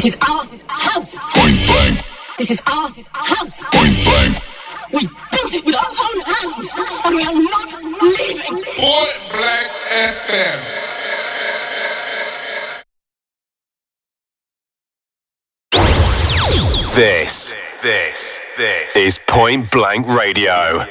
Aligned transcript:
This 0.00 0.14
is 0.14 0.20
our 0.22 0.46
house. 0.66 1.18
Point 1.34 1.56
blank. 1.66 2.00
This 2.38 2.50
is 2.50 2.62
our 2.66 2.88
house. 3.12 3.66
Point 3.66 4.02
blank. 4.02 4.42
We 4.94 5.00
built 5.30 5.54
it 5.54 5.66
with 5.66 5.74
our 5.74 5.84
own 5.84 6.20
hands, 6.22 6.74
and 7.04 7.16
we 7.16 7.22
are 7.22 7.34
not 7.34 7.70
leaving. 8.00 8.64
Point 8.64 9.20
blank 9.30 9.70
FM. 10.00 10.58
This, 16.94 17.54
this, 17.82 18.40
this 18.56 18.96
is 18.96 19.18
Point 19.26 19.70
Blank 19.70 20.06
Radio. 20.06 20.86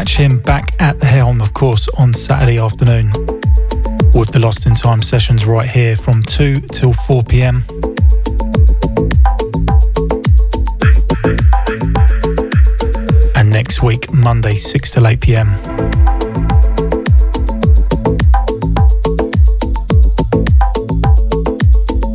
Catch 0.00 0.16
him 0.16 0.38
back 0.38 0.74
at 0.78 0.98
the 0.98 1.04
helm, 1.04 1.42
of 1.42 1.52
course, 1.52 1.86
on 1.98 2.14
Saturday 2.14 2.58
afternoon 2.58 3.10
with 4.14 4.32
the 4.32 4.38
Lost 4.38 4.64
in 4.64 4.74
Time 4.74 5.02
sessions 5.02 5.44
right 5.44 5.70
here 5.70 5.94
from 5.94 6.22
2 6.22 6.60
till 6.72 6.94
4 6.94 7.22
pm. 7.22 7.62
And 13.36 13.50
next 13.50 13.82
week, 13.82 14.10
Monday, 14.10 14.54
6 14.54 14.90
till 14.90 15.06
8 15.06 15.20
pm. 15.20 15.48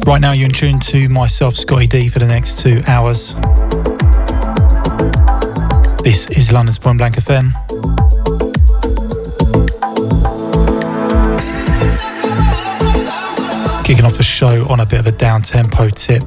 Right 0.07 0.21
now, 0.21 0.33
you're 0.33 0.47
in 0.47 0.53
tune 0.53 0.79
to 0.79 1.07
myself, 1.09 1.55
Scottie 1.55 1.85
D, 1.85 2.09
for 2.09 2.17
the 2.17 2.25
next 2.25 2.57
two 2.57 2.81
hours. 2.87 3.35
This 6.01 6.27
is 6.31 6.51
London's 6.51 6.79
Point 6.79 6.97
Blank 6.97 7.17
FM. 7.17 7.64
Off 14.15 14.19
the 14.19 14.23
show 14.23 14.65
on 14.69 14.79
a 14.79 14.85
bit 14.85 15.01
of 15.01 15.07
a 15.07 15.11
down 15.11 15.41
tempo 15.41 15.89
tip 15.89 16.23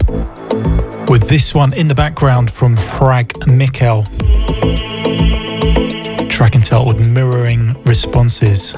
with 1.08 1.26
this 1.26 1.54
one 1.54 1.72
in 1.72 1.88
the 1.88 1.94
background 1.94 2.50
from 2.50 2.76
Hrag 2.76 3.28
Mikkel. 3.46 4.04
Track 6.28 6.54
entitled 6.54 7.00
Mirroring 7.00 7.82
Responses. 7.84 8.74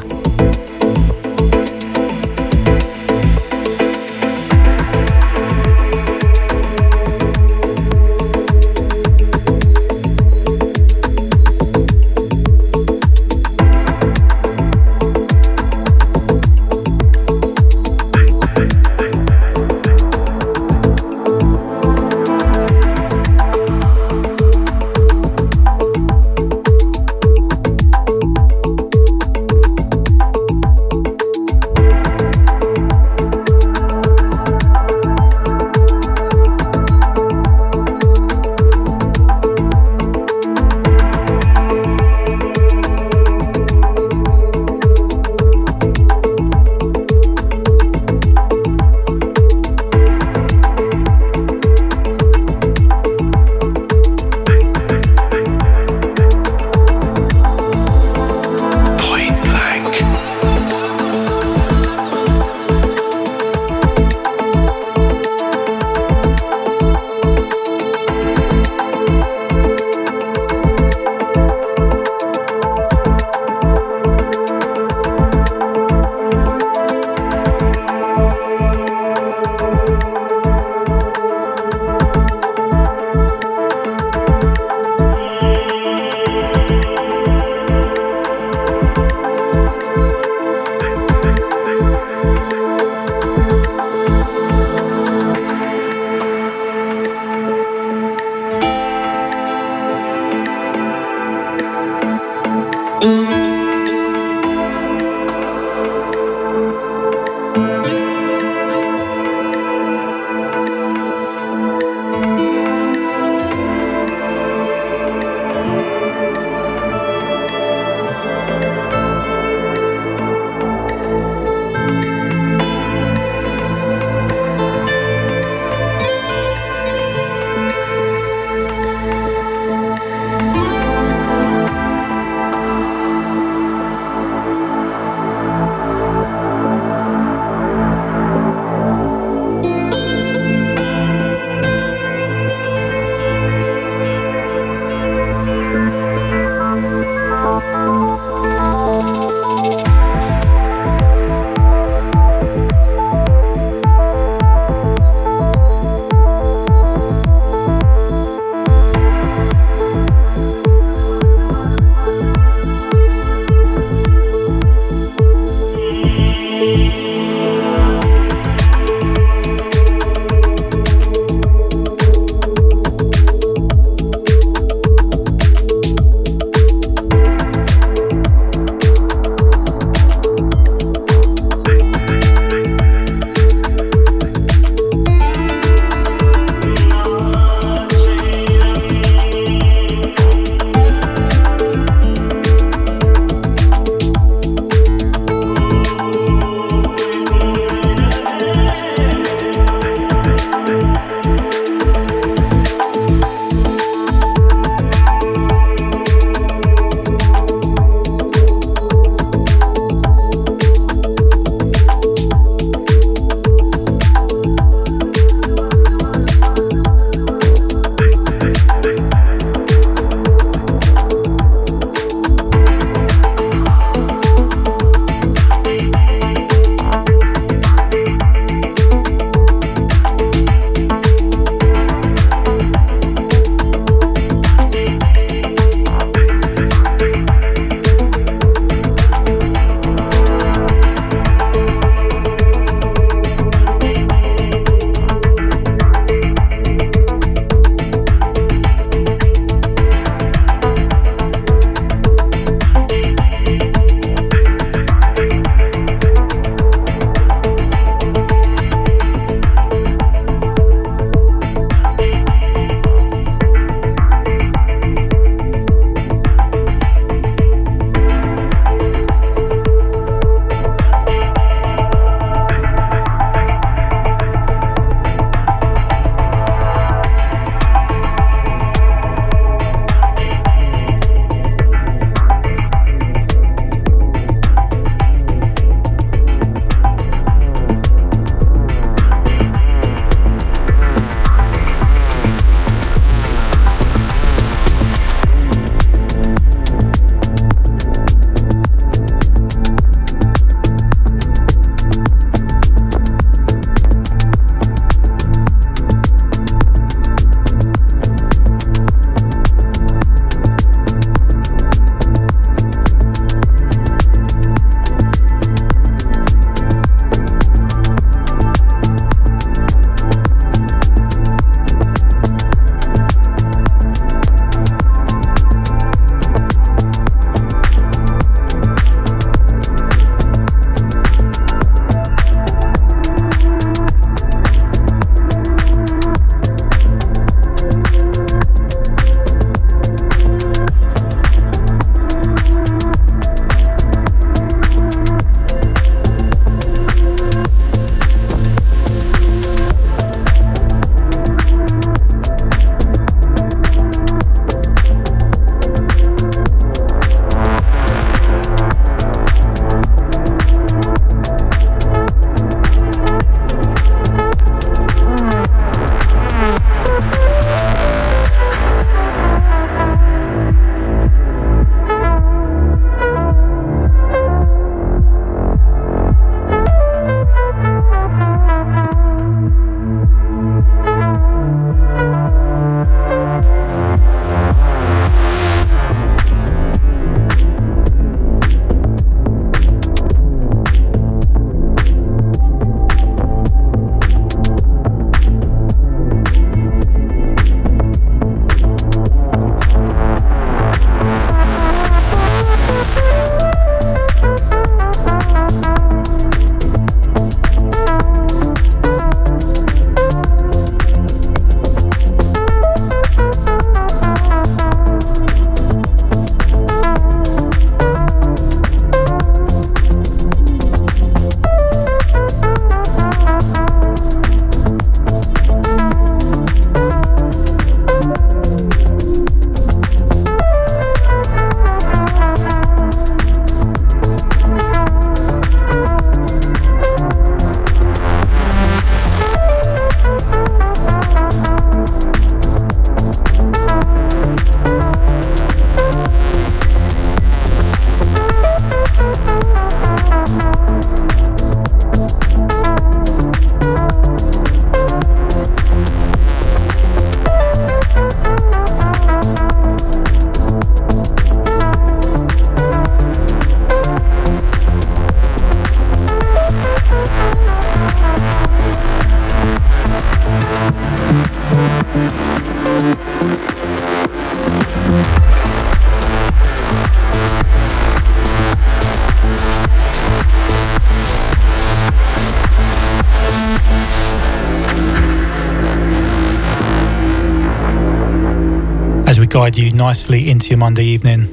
Guide 489.41 489.57
you 489.57 489.71
nicely 489.71 490.29
into 490.29 490.51
your 490.51 490.59
Monday 490.59 490.85
evening. 490.85 491.27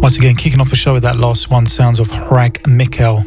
Once 0.00 0.16
again, 0.16 0.34
kicking 0.34 0.60
off 0.60 0.70
the 0.70 0.74
show 0.74 0.94
with 0.94 1.04
that 1.04 1.20
last 1.20 1.50
one 1.50 1.66
sounds 1.66 2.00
of 2.00 2.08
Hrag 2.08 2.54
Mikkel 2.64 3.24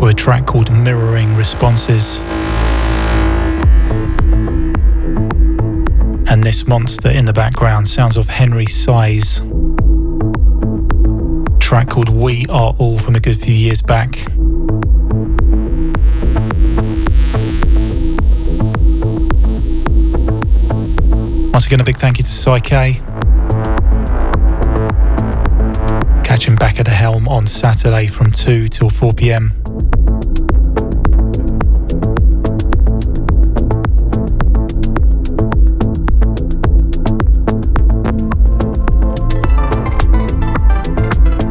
with 0.00 0.10
a 0.10 0.14
track 0.14 0.46
called 0.46 0.72
Mirroring 0.72 1.36
Responses. 1.36 2.18
And 6.28 6.42
this 6.42 6.66
monster 6.66 7.10
in 7.10 7.26
the 7.26 7.32
background 7.32 7.86
sounds 7.86 8.16
of 8.16 8.26
Henry 8.26 8.66
Saiz. 8.66 9.38
Track 11.60 11.90
called 11.90 12.08
We 12.08 12.44
Are 12.48 12.74
All 12.76 12.98
from 12.98 13.14
a 13.14 13.20
good 13.20 13.40
few 13.40 13.54
years 13.54 13.82
back. 13.82 14.18
Again, 21.68 21.80
a 21.82 21.84
big 21.84 21.98
thank 21.98 22.16
you 22.16 22.24
to 22.24 22.32
Psyche. 22.32 22.94
Catch 26.24 26.48
him 26.48 26.56
back 26.56 26.80
at 26.80 26.86
the 26.86 26.94
helm 26.94 27.28
on 27.28 27.46
Saturday 27.46 28.06
from 28.06 28.32
2 28.32 28.68
till 28.68 28.88
4 28.88 29.12
pm. 29.12 29.52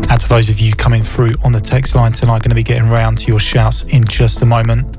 And 0.09 0.19
to 0.19 0.27
those 0.27 0.49
of 0.49 0.59
you 0.59 0.73
coming 0.73 1.03
through 1.03 1.33
on 1.43 1.51
the 1.51 1.59
text 1.59 1.93
line 1.93 2.11
tonight, 2.11 2.41
going 2.41 2.49
to 2.49 2.55
be 2.55 2.63
getting 2.63 2.89
round 2.89 3.19
to 3.19 3.27
your 3.27 3.39
shouts 3.39 3.83
in 3.83 4.03
just 4.05 4.41
a 4.41 4.47
moment. 4.47 4.96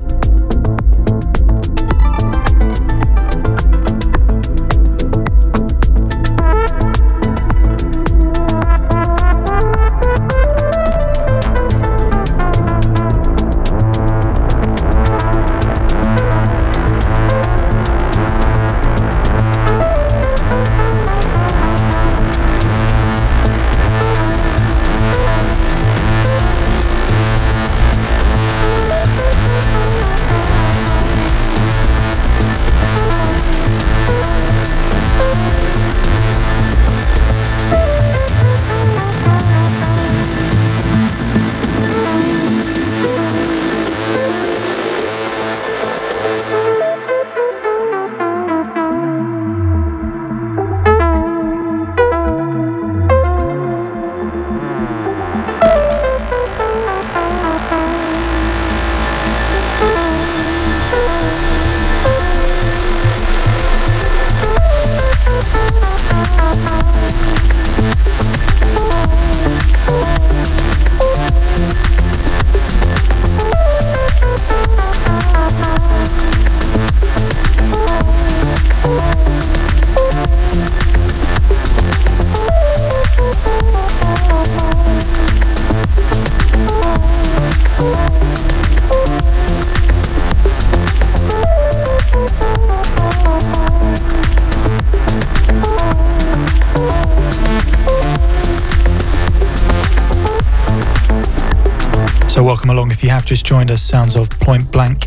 Just 103.29 103.45
joined 103.45 103.69
us, 103.69 103.83
sounds 103.83 104.15
of 104.15 104.27
Point 104.27 104.71
Blank 104.71 105.05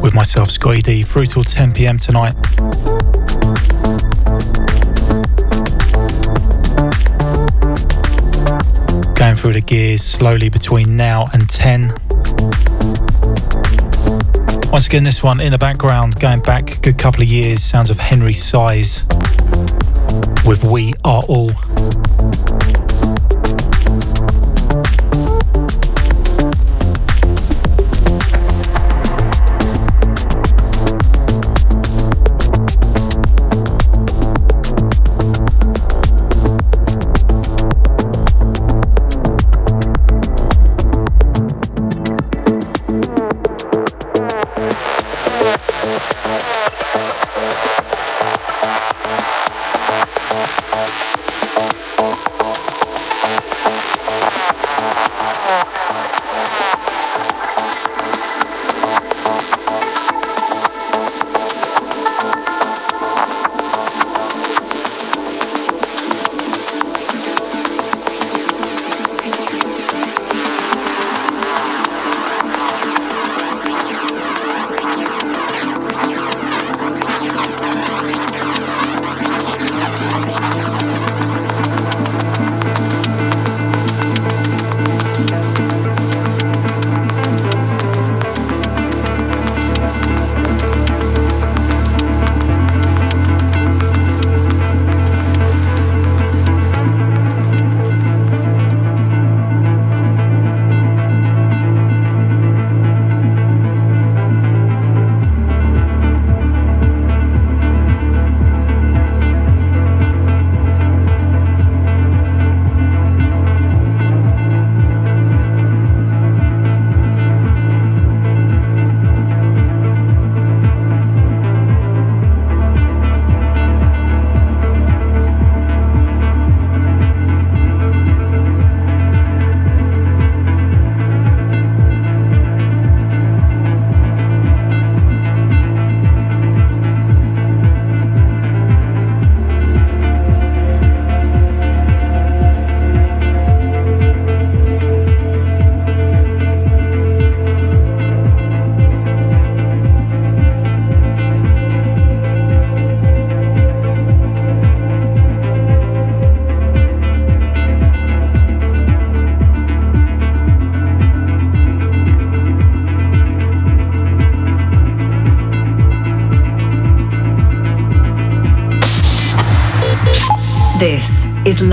with 0.00 0.12
myself, 0.14 0.48
Scottie 0.48 0.80
D, 0.80 1.02
through 1.02 1.26
till 1.26 1.42
10 1.42 1.72
pm 1.72 1.98
tonight. 1.98 2.34
Going 9.16 9.34
through 9.34 9.54
the 9.54 9.64
gears 9.66 10.04
slowly 10.04 10.48
between 10.48 10.96
now 10.96 11.26
and 11.32 11.50
10. 11.50 11.88
Once 14.70 14.86
again, 14.86 15.02
this 15.02 15.24
one 15.24 15.40
in 15.40 15.50
the 15.50 15.58
background, 15.58 16.14
going 16.20 16.42
back 16.42 16.76
a 16.76 16.80
good 16.80 16.96
couple 16.96 17.22
of 17.22 17.28
years, 17.28 17.60
sounds 17.60 17.90
of 17.90 17.98
Henry 17.98 18.34
Saiz 18.34 19.02
with 20.46 20.62
We 20.62 20.92
Are 21.04 21.24
All. 21.24 21.50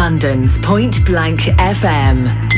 London's 0.09 0.57
Point 0.57 1.05
Blank 1.05 1.41
FM. 1.59 2.48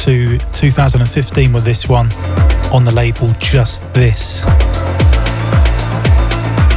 To 0.00 0.38
2015 0.52 1.52
with 1.52 1.62
this 1.62 1.86
one 1.86 2.10
on 2.72 2.84
the 2.84 2.90
label 2.90 3.30
Just 3.38 3.82
This. 3.92 4.40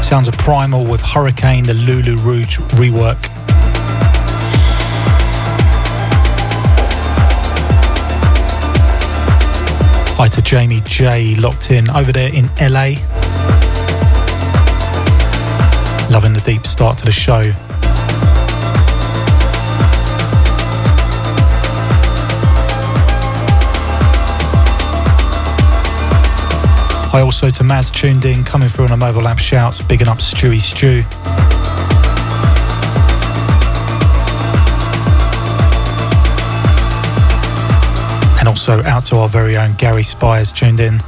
Sounds 0.06 0.28
a 0.28 0.34
Primal 0.34 0.84
with 0.86 1.00
Hurricane, 1.00 1.64
the 1.64 1.74
Lulu 1.74 2.18
Rouge 2.18 2.58
rework. 2.76 3.24
Hi 10.18 10.28
to 10.28 10.42
Jamie 10.42 10.82
J, 10.86 11.36
locked 11.36 11.72
in 11.72 11.90
over 11.92 12.12
there 12.12 12.34
in 12.34 12.48
LA. 12.60 13.00
Loving 16.12 16.34
the 16.34 16.44
deep 16.46 16.68
start 16.68 16.98
to 16.98 17.06
the 17.06 17.12
show. 17.14 17.54
Hi 27.14 27.22
also 27.22 27.52
to 27.52 27.64
Maz 27.64 27.92
tuned 27.92 28.26
in, 28.26 28.44
coming 28.44 28.70
through 28.70 28.86
on 28.86 28.92
a 28.92 28.98
mobile 28.98 29.28
app 29.28 29.38
shouts, 29.38 29.84
bigging 29.84 30.08
up 30.08 30.18
Stewie 30.18 30.60
Stew. 30.60 31.04
And 38.40 38.48
also 38.48 38.82
out 38.86 39.06
to 39.06 39.18
our 39.18 39.30
very 39.30 39.56
own 39.58 39.74
Gary 39.74 40.02
Spires 40.02 40.52
tuned 40.52 40.80
in. 40.80 41.04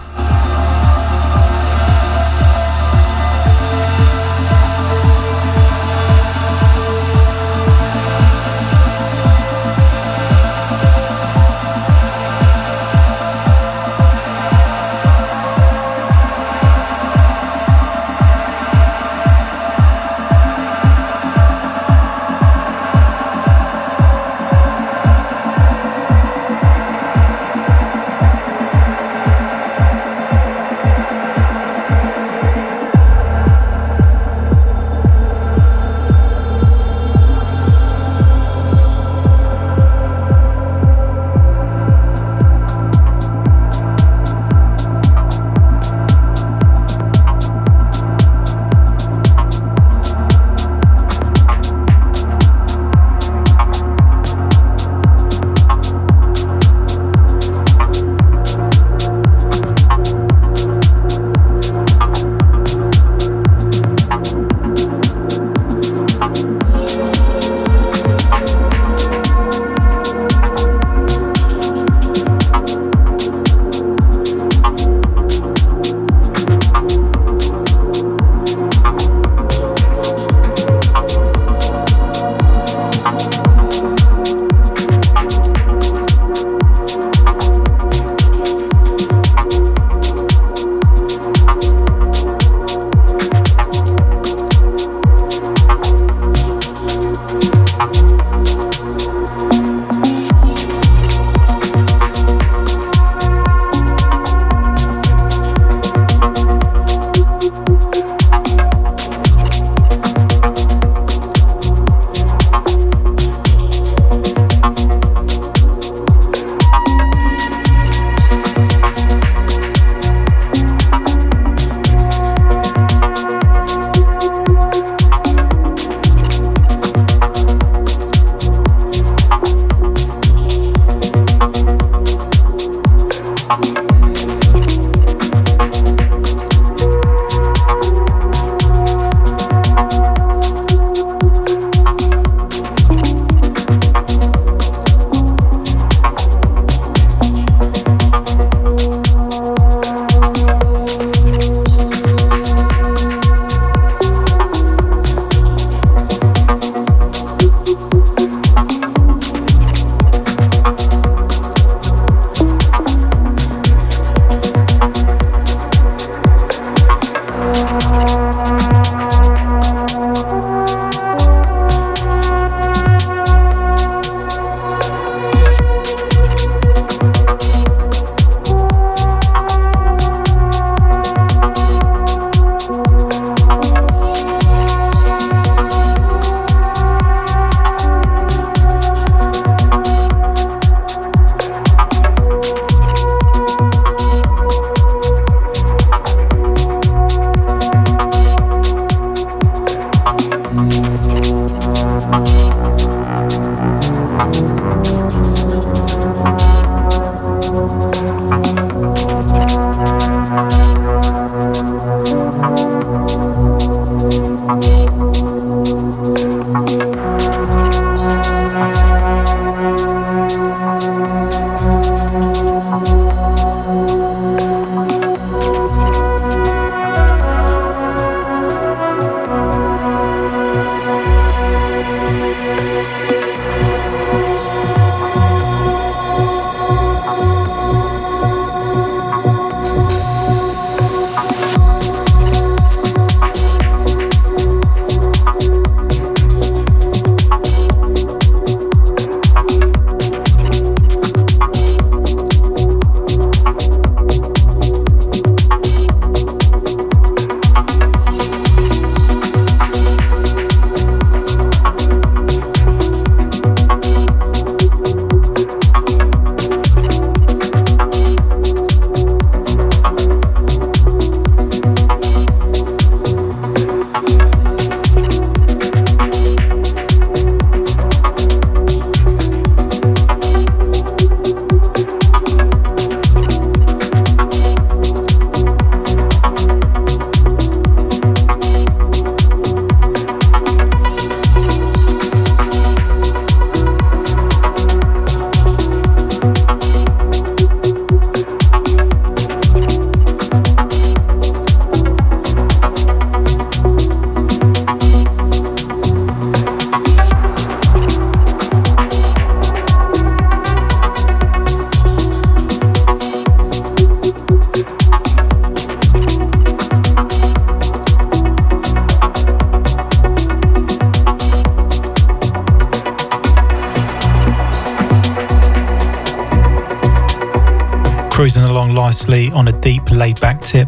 On 329.08 329.48
a 329.48 329.52
deep 329.62 329.92
laid 329.92 330.20
back 330.20 330.42
tip. 330.42 330.68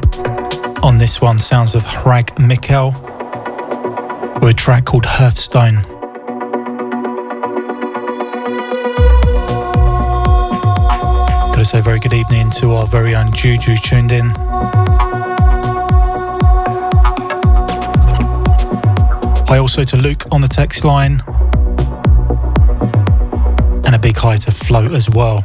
On 0.84 1.00
this 1.00 1.19
one, 1.19 1.39
sounds 1.39 1.73
of 1.73 1.82
Hrag 1.84 2.28
Mikkel 2.38 2.93
with 4.36 4.52
a 4.52 4.54
track 4.54 4.86
called 4.86 5.06
Hearthstone. 5.06 5.82
Gotta 11.52 11.65
say, 11.65 11.82
very 11.82 12.00
good 12.00 12.13
evening 12.13 12.52
to 12.52 12.73
our 12.73 12.86
very 12.86 13.15
own 13.15 13.34
Juju 13.34 13.76
tuned 13.78 14.12
in. 14.12 14.30
Hi 19.47 19.58
also 19.58 19.84
to 19.84 19.97
Luke 19.97 20.26
on 20.32 20.41
the 20.41 20.47
text 20.47 20.86
line. 20.86 21.23
And 23.84 23.95
a 23.95 24.00
big 24.00 24.15
hi 24.15 24.38
to 24.38 24.52
Float 24.52 24.91
as 24.91 25.10
well. 25.10 25.43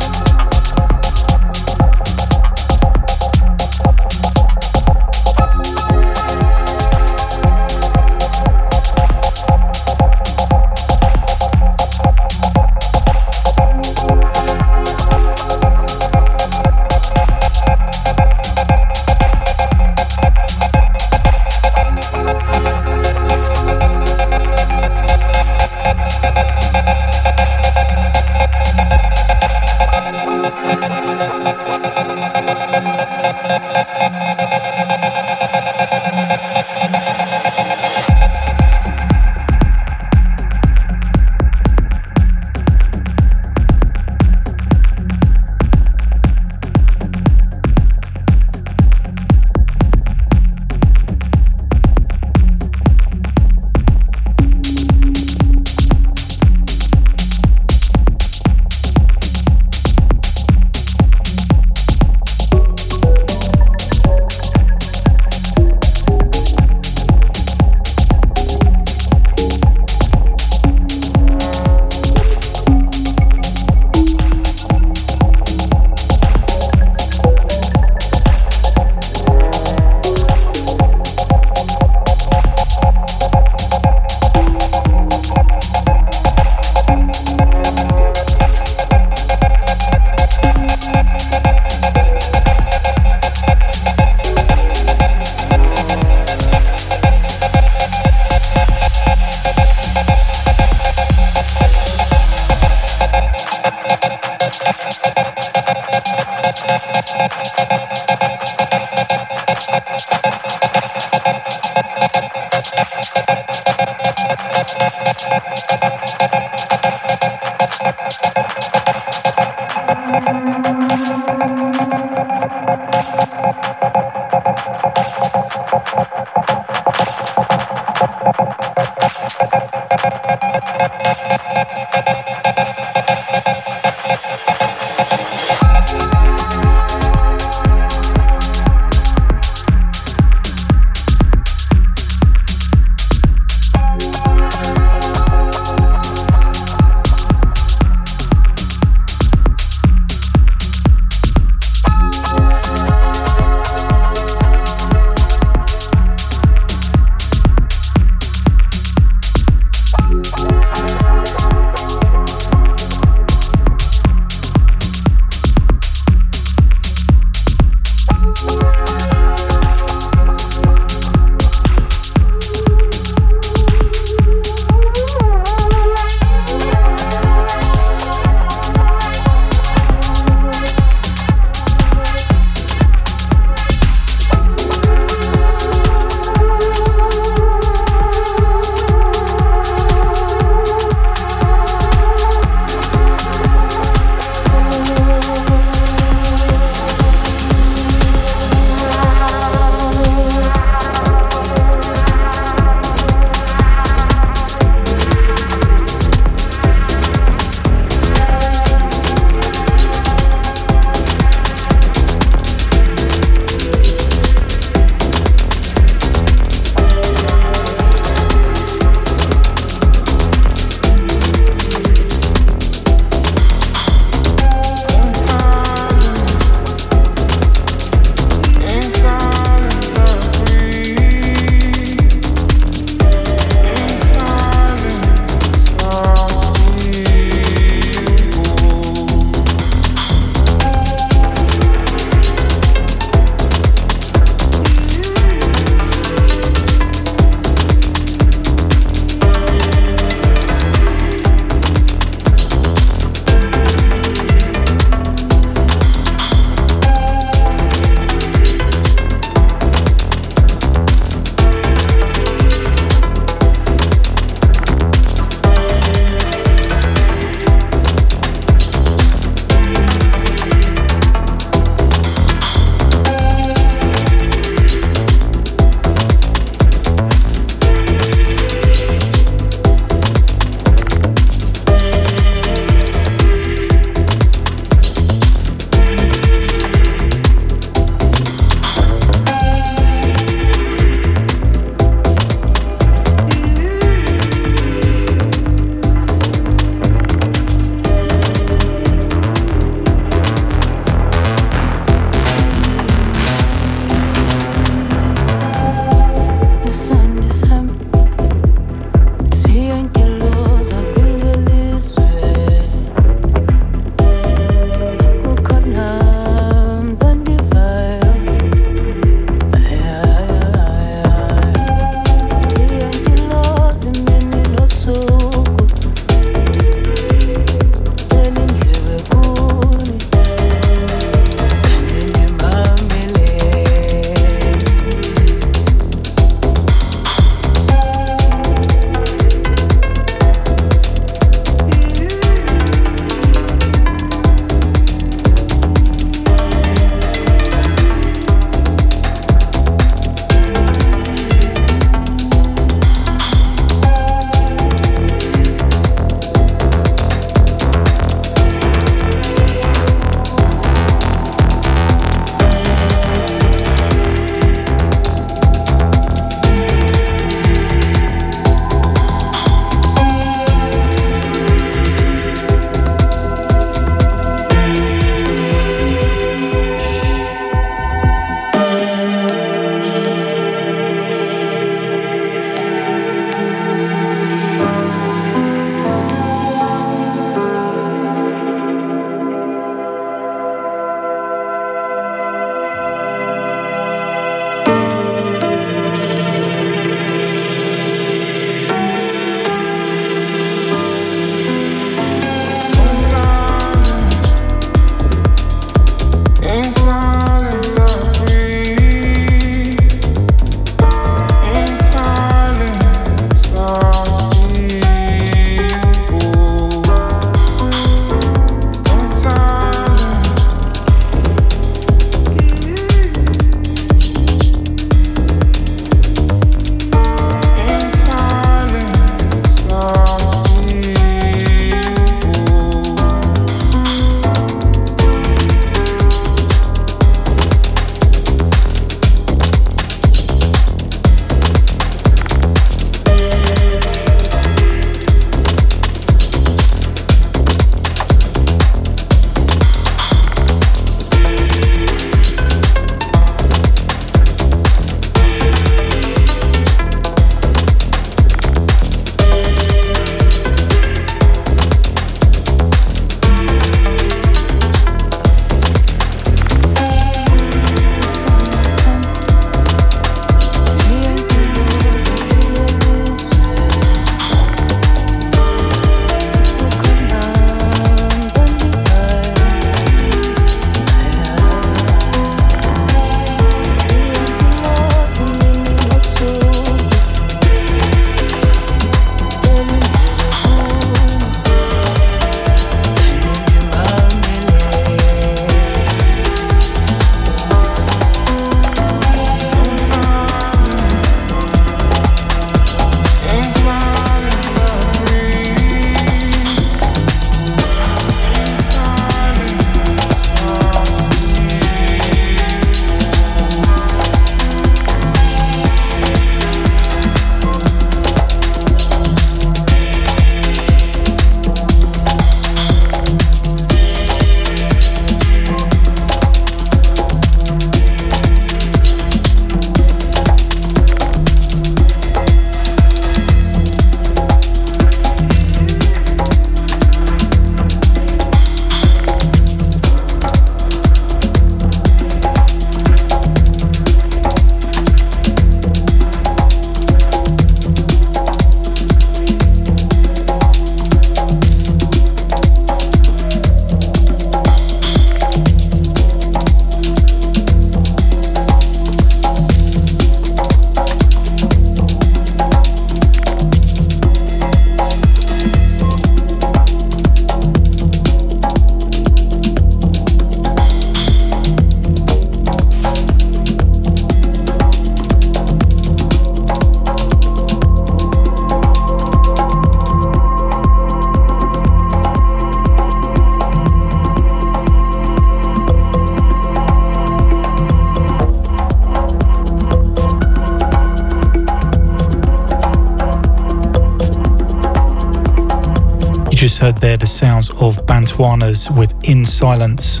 Bantuanas 598.62 598.70
with 598.70 599.04
In 599.04 599.24
Silence. 599.24 600.00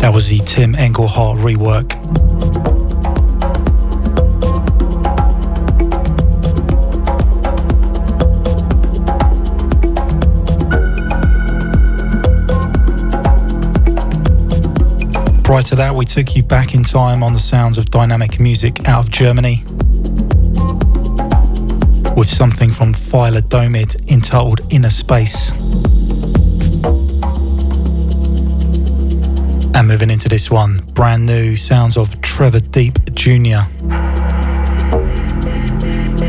That 0.00 0.10
was 0.12 0.28
the 0.28 0.38
Tim 0.46 0.74
Engelhardt 0.74 1.38
rework. 1.38 1.90
Prior 15.44 15.62
to 15.62 15.76
that, 15.76 15.94
we 15.94 16.04
took 16.04 16.36
you 16.36 16.42
back 16.42 16.74
in 16.74 16.82
time 16.82 17.22
on 17.22 17.32
the 17.32 17.38
sounds 17.38 17.78
of 17.78 17.86
dynamic 17.86 18.38
music 18.40 18.86
out 18.88 19.04
of 19.04 19.10
Germany 19.10 19.64
with 22.16 22.28
something 22.28 22.70
from 22.70 22.94
Phyla 22.94 23.46
Domid 23.48 24.10
entitled 24.10 24.60
Inner 24.70 24.90
Space. 24.90 25.55
Moving 29.86 30.10
into 30.10 30.28
this 30.28 30.50
one, 30.50 30.80
brand 30.94 31.26
new 31.26 31.56
sounds 31.56 31.96
of 31.96 32.20
Trevor 32.20 32.58
Deep 32.58 32.94
Jr. 33.14 33.62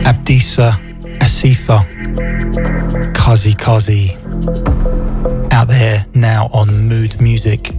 Abdisa 0.06 0.74
Asifa 1.18 1.84
Kazi 3.16 3.54
Kazi 3.56 4.16
out 5.52 5.70
there 5.70 6.06
now 6.14 6.50
on 6.54 6.88
Mood 6.88 7.20
Music. 7.20 7.77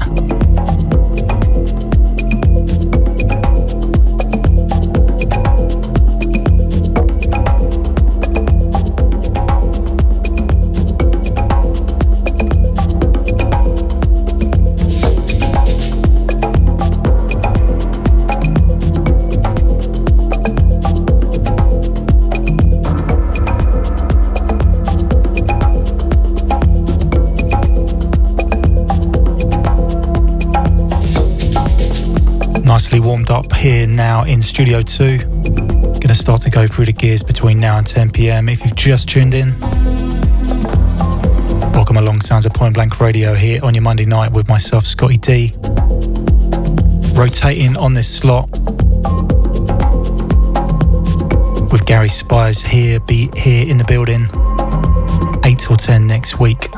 Warmed 33.29 33.47
up 33.47 33.57
here 33.59 33.87
now 33.87 34.25
in 34.25 34.41
Studio 34.43 34.83
2. 34.83 35.19
Going 35.19 36.01
to 36.01 36.15
start 36.15 36.41
to 36.43 36.51
go 36.51 36.67
through 36.67 36.87
the 36.87 36.93
gears 36.93 37.23
between 37.23 37.59
now 37.59 37.79
and 37.79 37.87
10 37.87 38.11
pm. 38.11 38.49
If 38.49 38.65
you've 38.65 38.77
just 38.77 39.09
tuned 39.09 39.35
in, 39.35 39.59
welcome 41.73 41.97
along 41.97 42.21
Sounds 42.21 42.47
of 42.47 42.55
Point 42.55 42.75
Blank 42.75 43.01
Radio 43.01 43.35
here 43.35 43.63
on 43.65 43.75
your 43.75 43.83
Monday 43.83 44.05
night 44.05 44.33
with 44.33 44.49
myself, 44.49 44.87
Scottie 44.87 45.19
D. 45.19 45.53
Rotating 47.15 47.77
on 47.77 47.95
this 47.95 48.09
slot 48.09 48.49
with 51.71 51.85
Gary 51.87 52.09
Spires 52.09 52.63
here, 52.63 53.01
be 53.01 53.31
here 53.37 53.69
in 53.69 53.79
the 53.79 53.85
building, 53.87 54.25
8 55.45 55.59
till 55.59 55.77
10 55.77 56.07
next 56.07 56.39
week. 56.39 56.69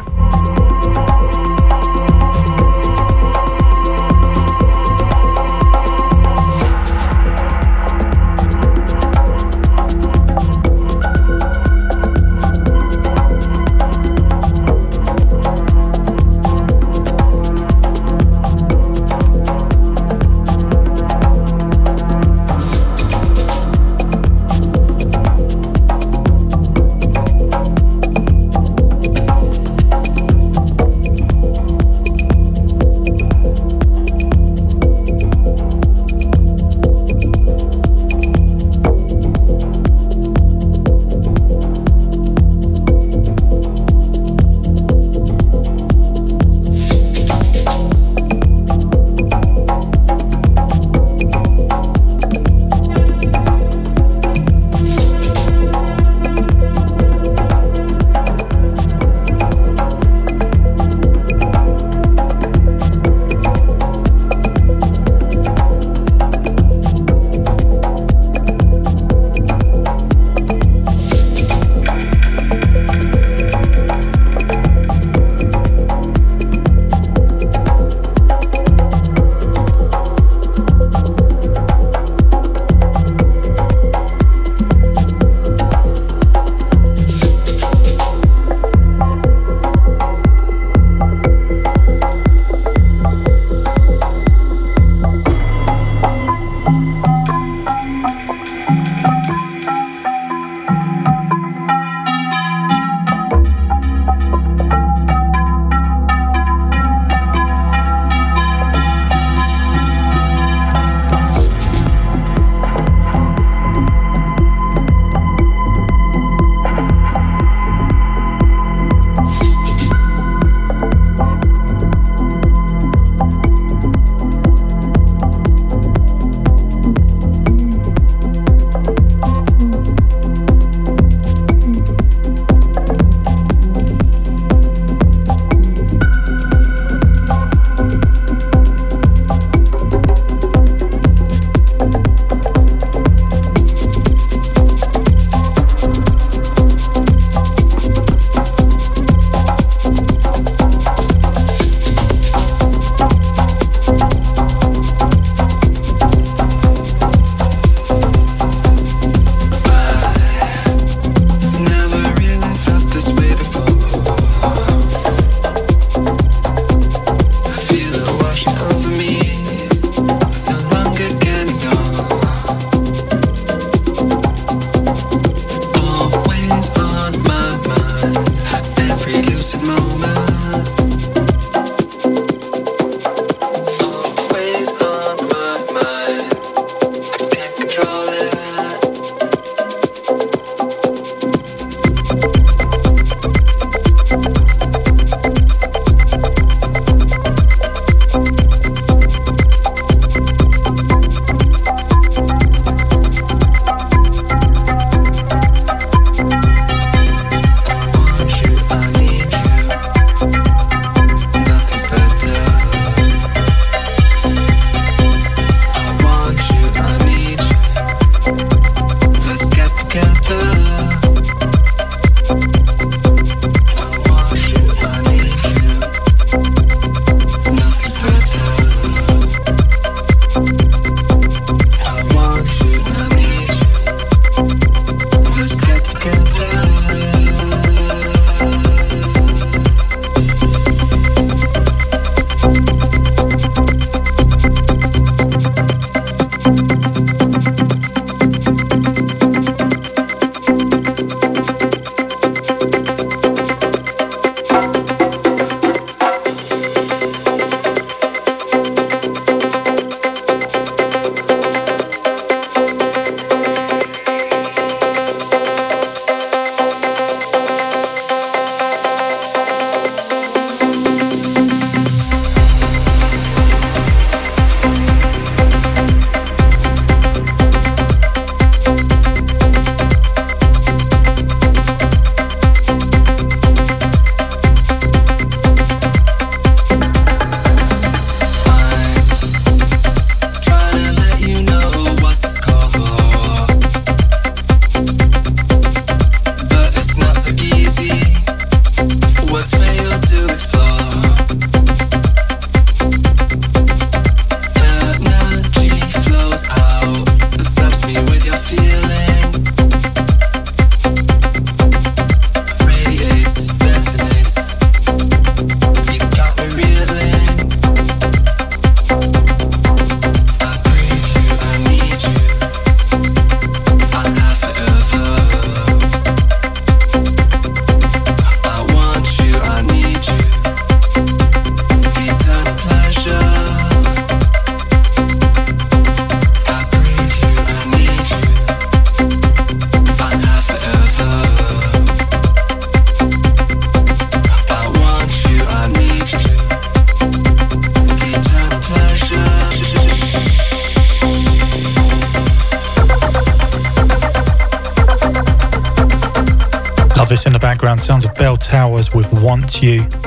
You. 359.58 359.99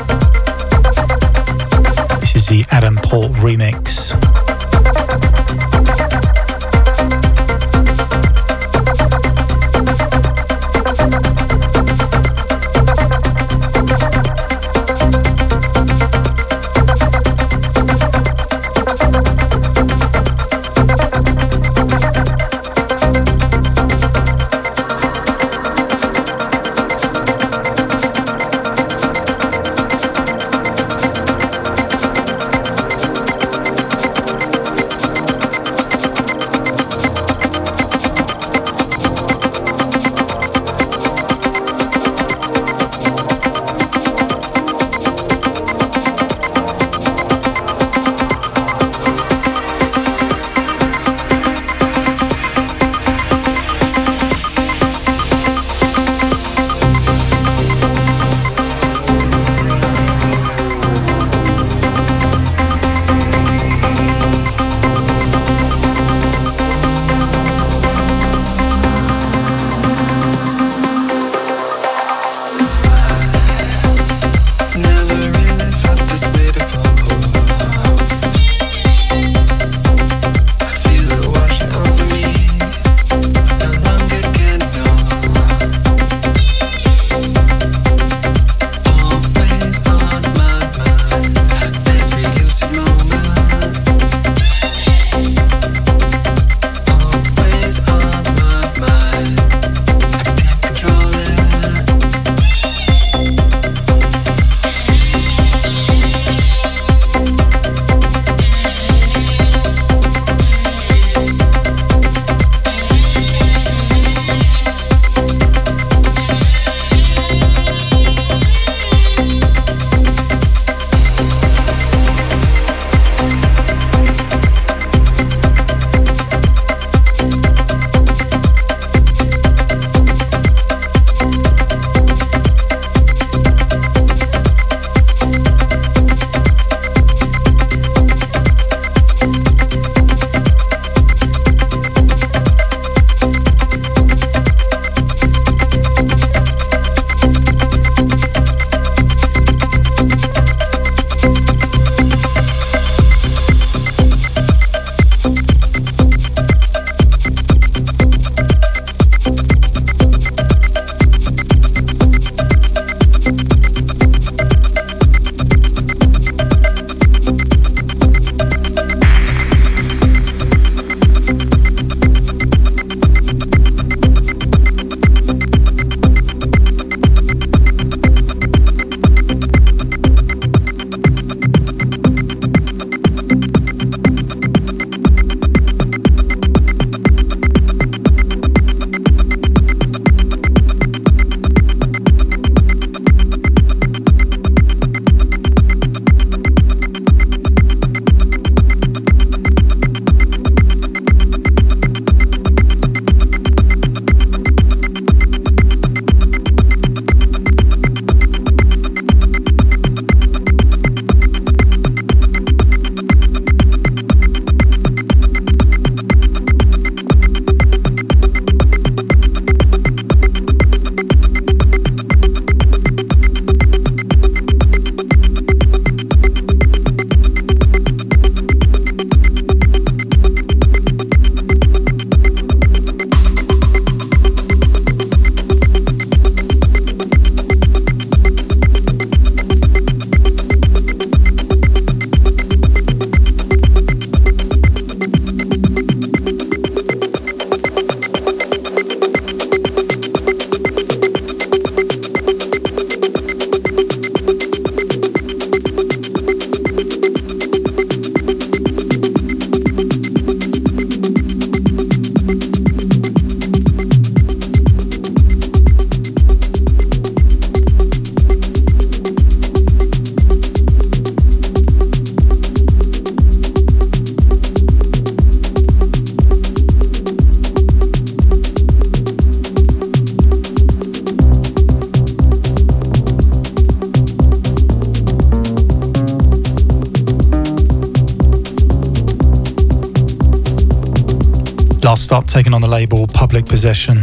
Taken 292.34 292.55
on 292.55 292.61
the 292.61 292.67
label 292.67 293.05
Public 293.05 293.45
Possession. 293.45 293.95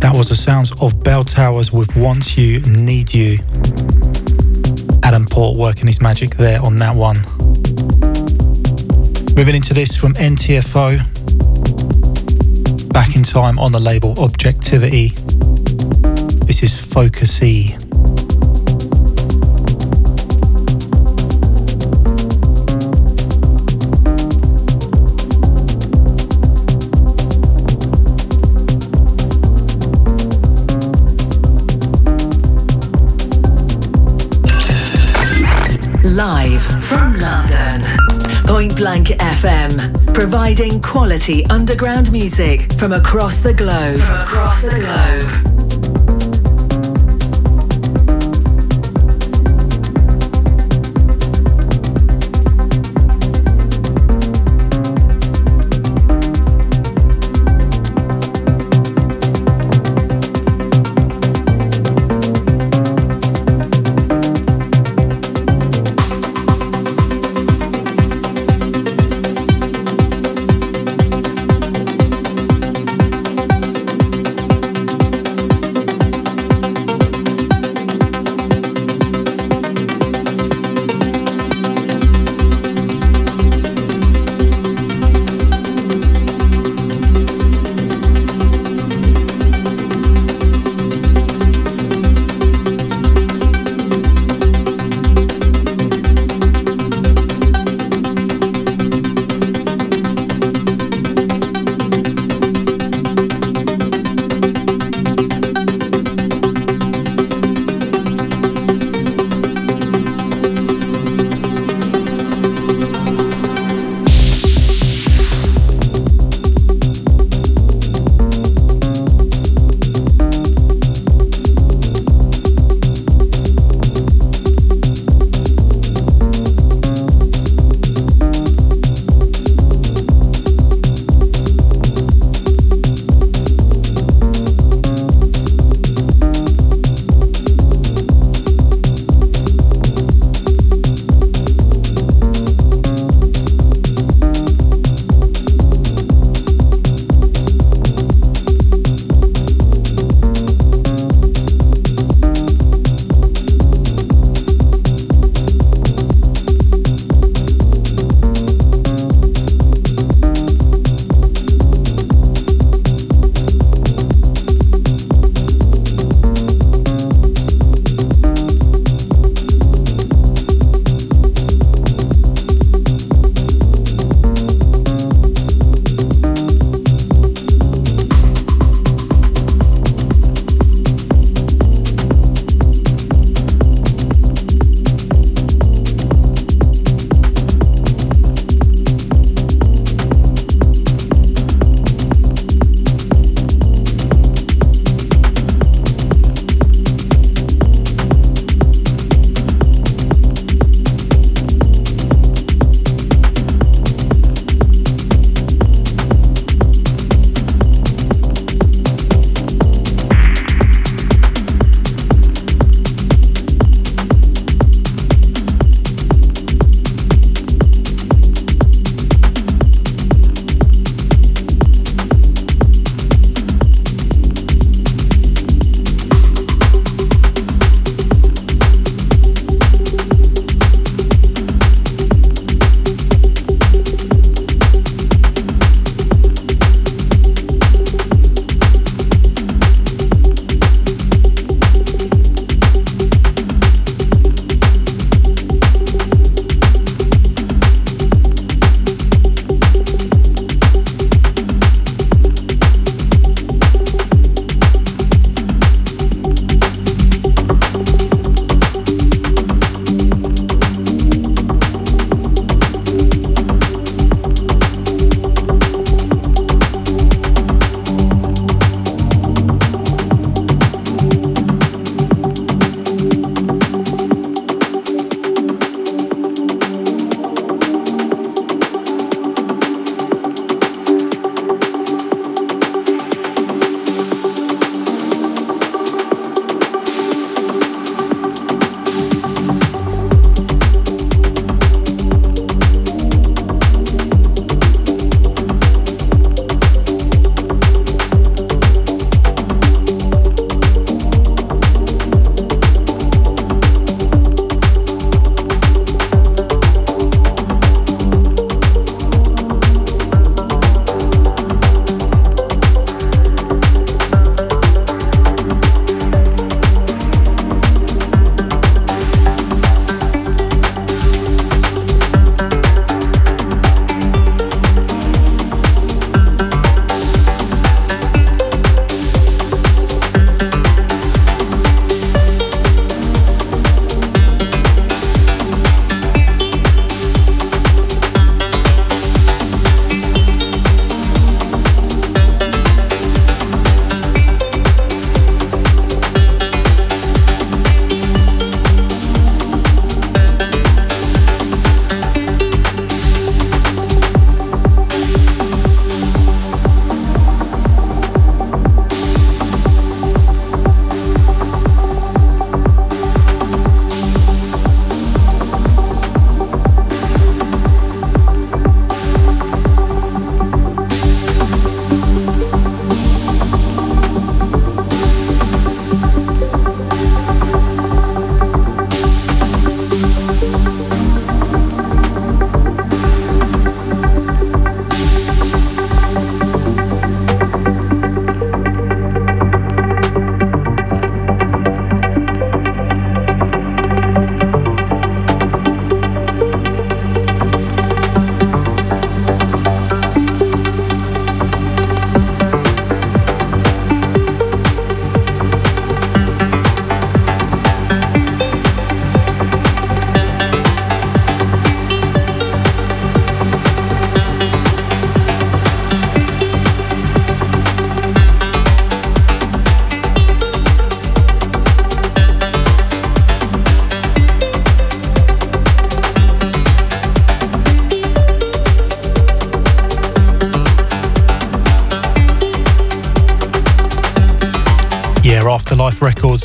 That 0.00 0.12
was 0.14 0.28
the 0.28 0.36
sounds 0.36 0.70
of 0.82 1.02
Bell 1.02 1.24
Towers 1.24 1.72
with 1.72 1.96
Once 1.96 2.36
You, 2.36 2.60
Need 2.60 3.14
You. 3.14 3.38
Adam 5.02 5.24
Port 5.24 5.56
working 5.56 5.86
his 5.86 5.98
magic 6.02 6.36
there 6.36 6.60
on 6.60 6.76
that 6.76 6.94
one. 6.94 7.16
Moving 9.34 9.54
into 9.54 9.72
this 9.72 9.96
from 9.96 10.12
NTFO. 10.12 10.98
Back 12.92 13.16
in 13.16 13.22
time 13.22 13.58
on 13.58 13.72
the 13.72 13.80
label 13.80 14.22
Objectivity. 14.22 15.14
This 16.44 16.62
is 16.62 16.78
Focus 16.78 17.40
Focusy. 17.40 17.79
Live 36.02 36.62
from 36.82 37.18
London. 37.18 37.82
Point 38.46 38.74
Blank 38.74 39.08
FM, 39.08 40.14
providing 40.14 40.80
quality 40.80 41.44
underground 41.46 42.10
music 42.10 42.72
from 42.74 42.92
across 42.92 43.40
the 43.40 43.52
globe. 43.52 44.00
From 44.00 44.16
across 44.16 44.62
the 44.62 44.80
globe. 44.80 45.59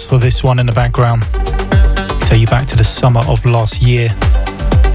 For 0.10 0.20
this 0.20 0.44
one 0.44 0.60
in 0.60 0.68
the 0.68 0.72
background. 0.72 1.24
Take 2.28 2.42
you 2.42 2.48
back 2.48 2.68
to 2.68 2.76
the 2.76 2.84
summer 2.84 3.22
of 3.28 3.44
last 3.46 3.82
year 3.82 4.10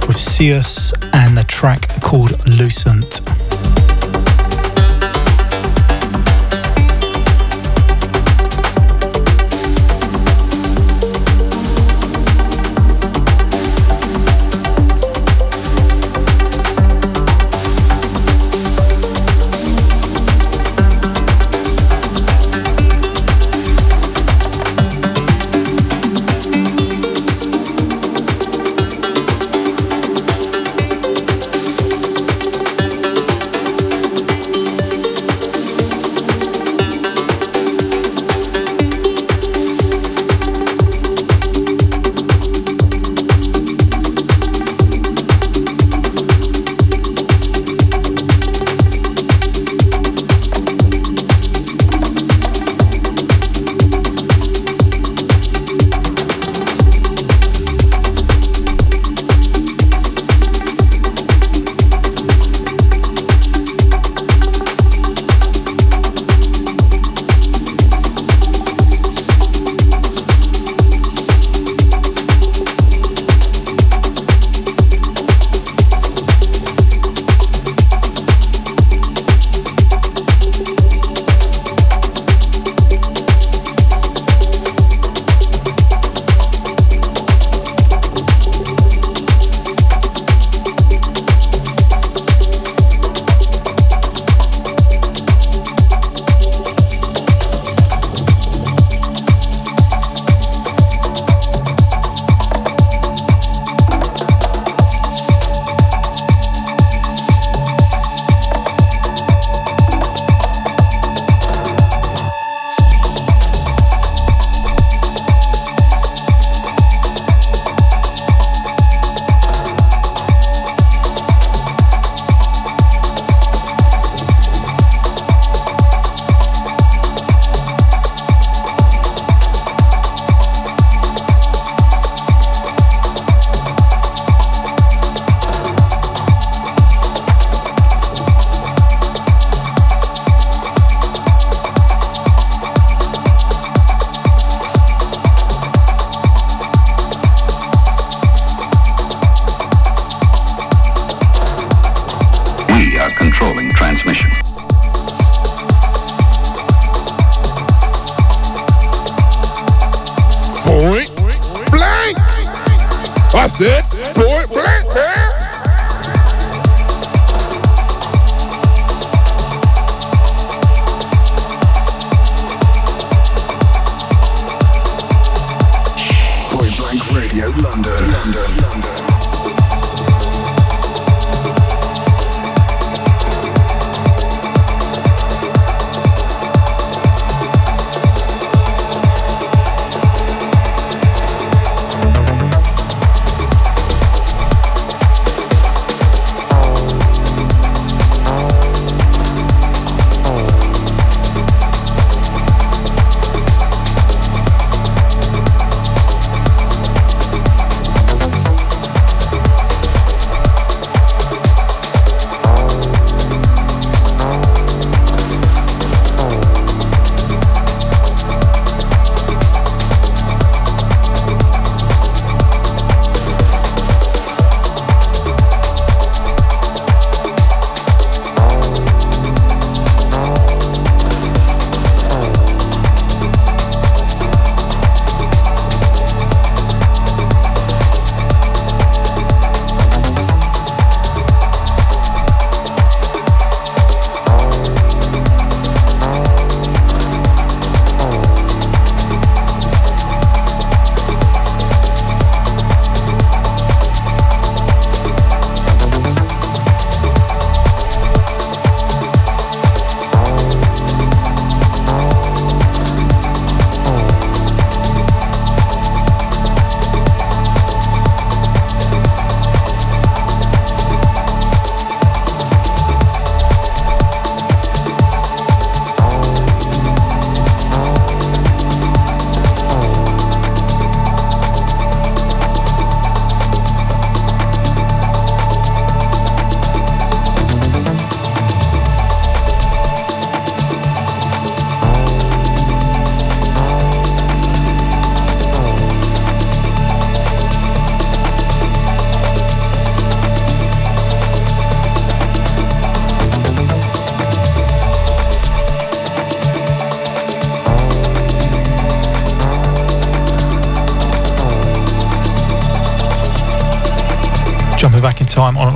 with 0.07 0.17
Sius 0.17 0.93
and 1.13 1.37
the 1.37 1.45
track 1.45 2.01
called 2.01 2.47
Lucent. 2.47 3.20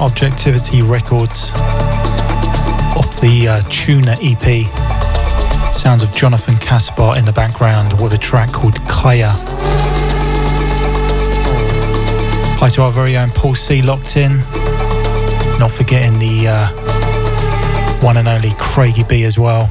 Objectivity 0.05 0.83
Records 0.83 1.53
off 2.95 3.19
the 3.23 3.49
uh, 3.49 3.63
Tuna 3.71 4.19
EP. 4.21 4.67
Sounds 5.75 6.03
of 6.03 6.15
Jonathan 6.15 6.57
Kaspar 6.57 7.17
in 7.17 7.25
the 7.25 7.33
background 7.33 7.99
with 8.03 8.13
a 8.13 8.19
track 8.19 8.53
called 8.53 8.75
Kaya. 8.87 9.31
Hi 12.61 12.69
to 12.69 12.83
our 12.83 12.93
very 12.93 13.17
own 13.17 13.31
Paul 13.31 13.55
C 13.55 13.81
locked 13.81 14.19
in. 14.19 14.41
Not 15.59 15.71
forgetting 15.71 16.19
the 16.19 16.49
uh, 16.49 18.01
one 18.03 18.19
and 18.19 18.29
only 18.29 18.53
Craigie 18.59 19.05
B 19.05 19.25
as 19.25 19.39
well. 19.39 19.71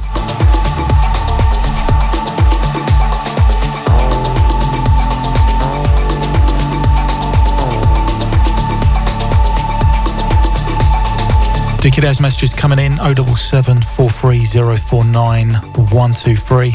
Do 11.84 11.90
get 11.90 12.00
those 12.00 12.18
messages 12.18 12.54
coming 12.54 12.78
in 12.78 12.92
077 12.96 13.82
43049 13.82 15.52
123. 15.52 16.66
You 16.68 16.72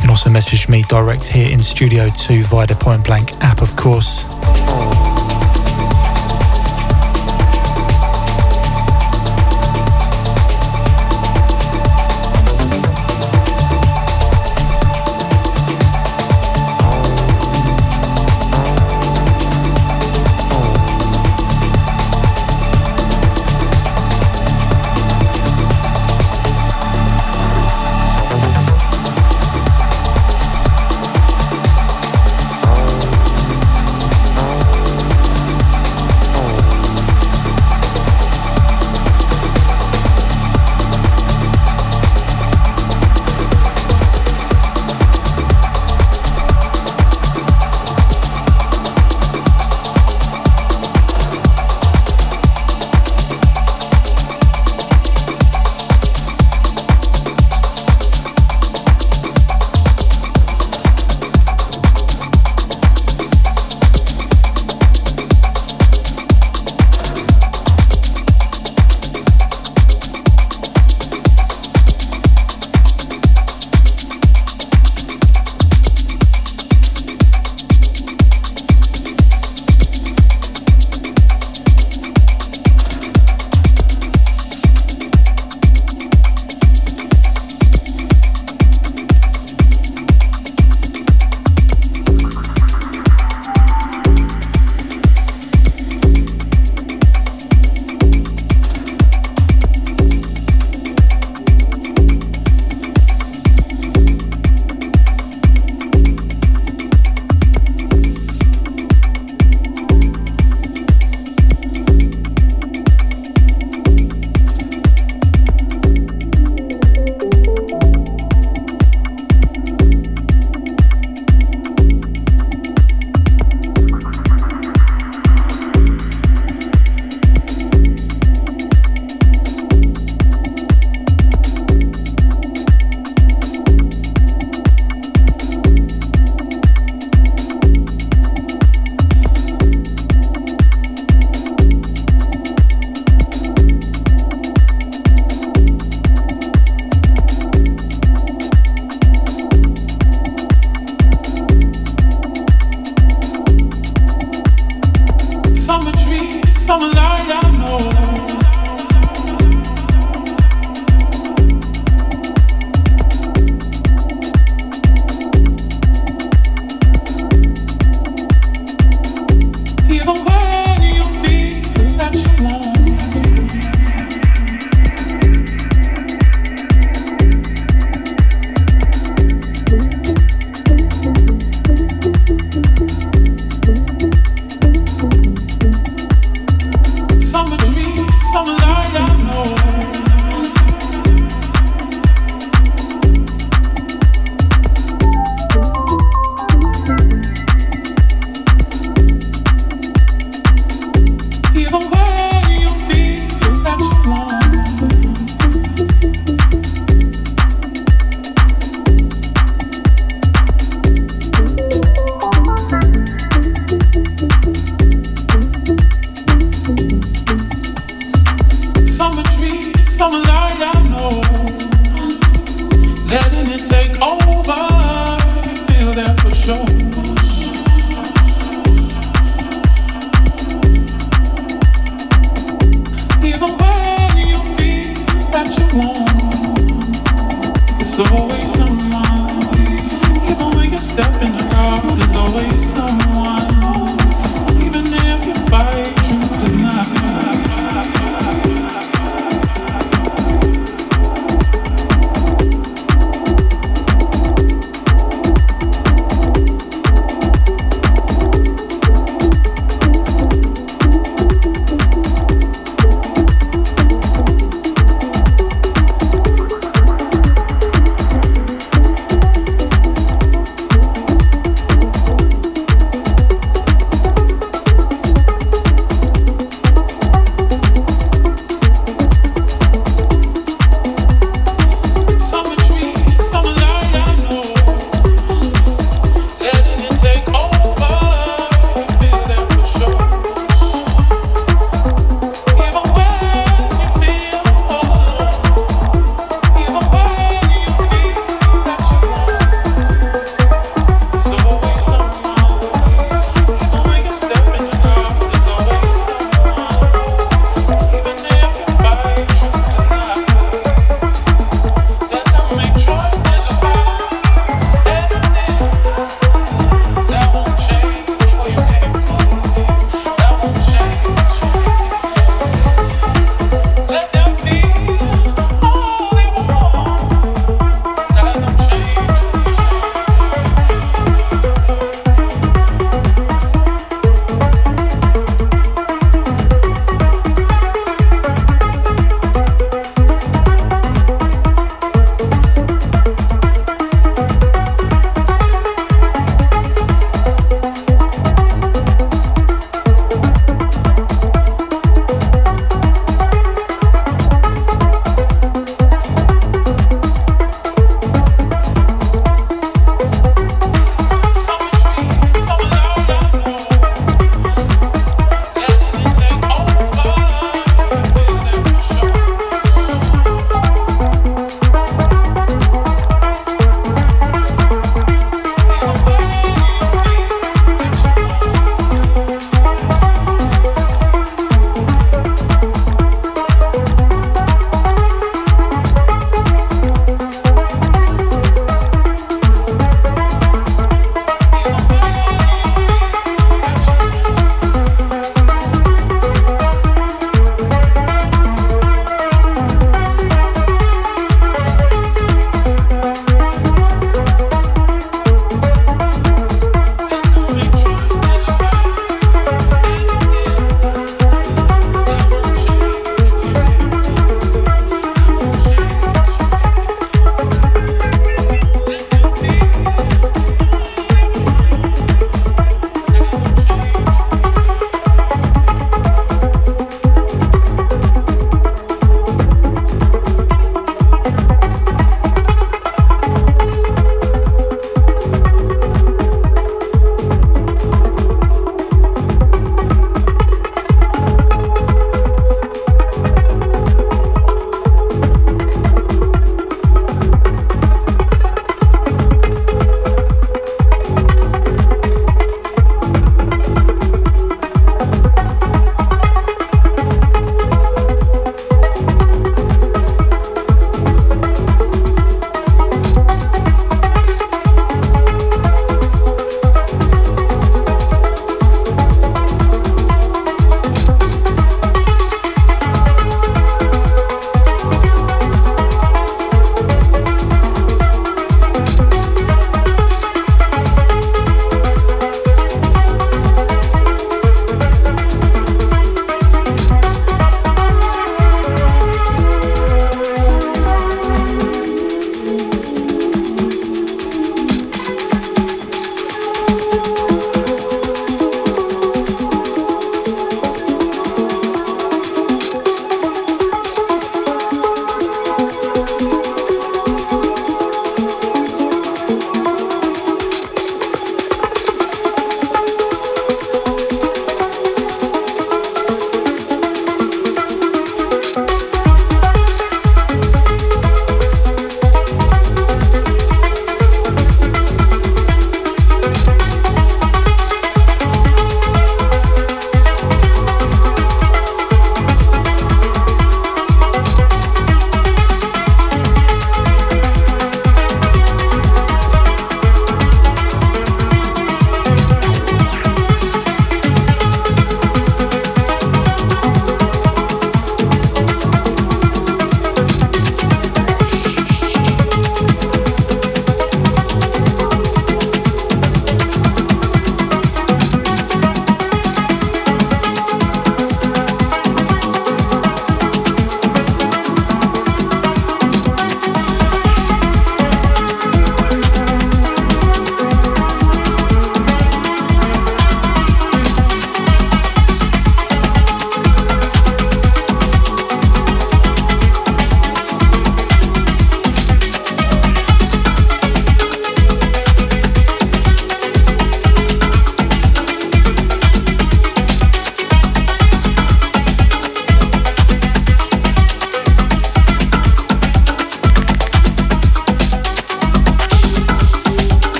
can 0.00 0.10
also 0.10 0.30
message 0.30 0.68
me 0.68 0.84
direct 0.84 1.26
here 1.26 1.50
in 1.50 1.60
Studio 1.60 2.08
2 2.08 2.44
via 2.44 2.68
the 2.68 2.76
Point 2.76 3.04
Blank 3.04 3.32
app, 3.40 3.62
of 3.62 3.74
course. 3.74 4.39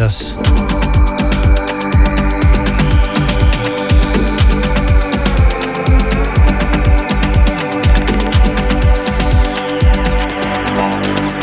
Us. 0.00 0.34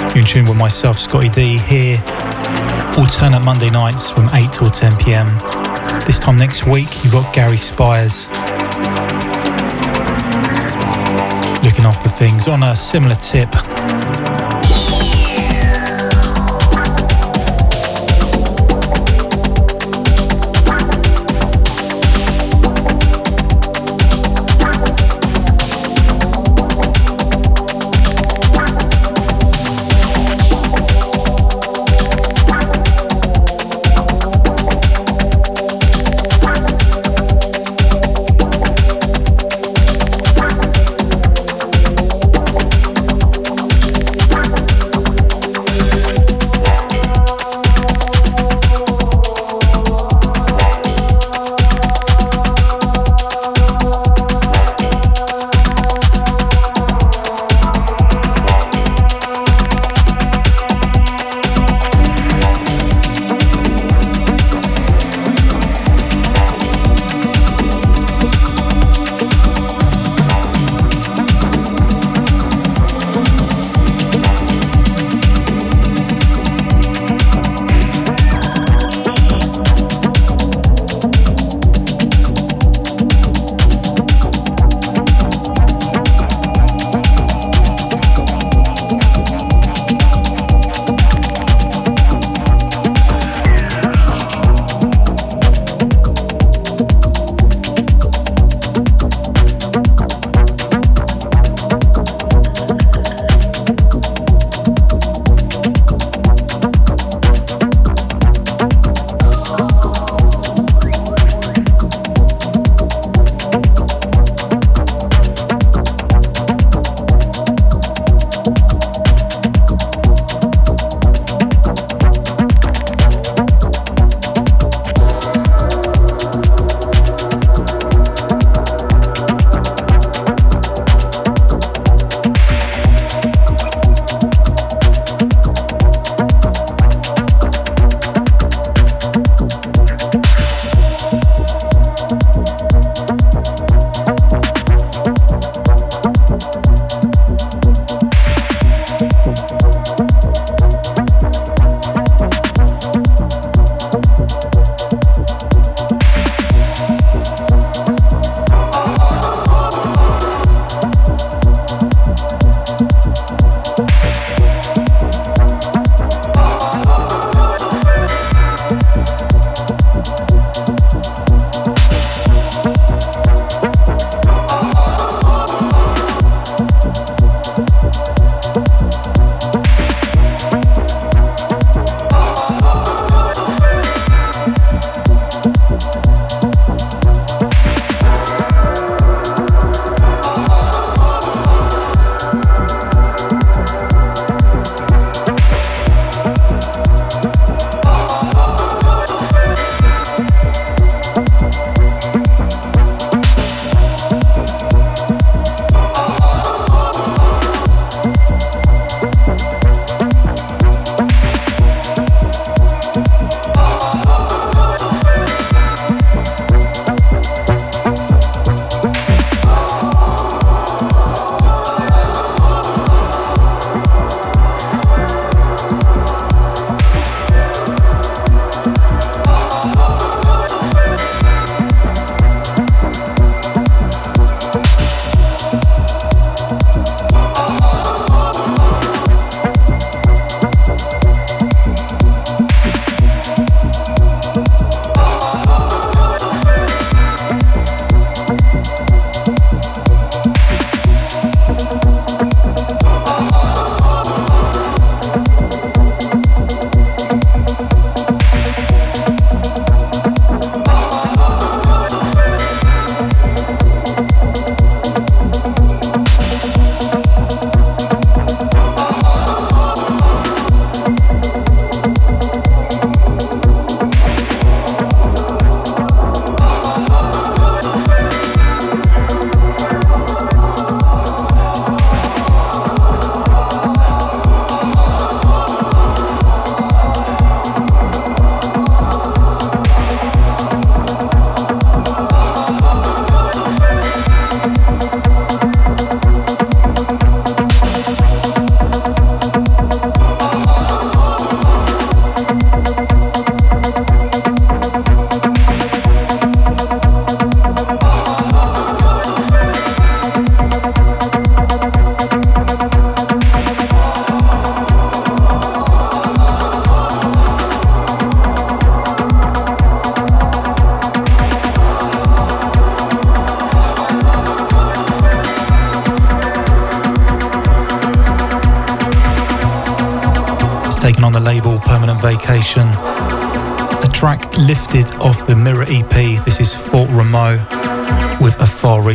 You're 0.09 0.21
in 0.21 0.25
tune 0.25 0.45
with 0.45 0.57
myself, 0.57 0.97
Scottie 0.97 1.29
D, 1.29 1.57
here 1.59 2.03
alternate 2.97 3.41
Monday 3.41 3.69
nights 3.69 4.09
from 4.09 4.27
8 4.33 4.51
till 4.51 4.71
10 4.71 4.97
pm. 4.97 5.27
This 6.07 6.17
time 6.17 6.37
next 6.37 6.65
week, 6.65 7.03
you've 7.03 7.13
got 7.13 7.31
Gary 7.31 7.57
Spires 7.57 8.27
looking 11.63 11.85
after 11.85 12.09
things 12.09 12.47
on 12.47 12.63
a 12.63 12.75
similar 12.75 13.15
tip. 13.15 13.53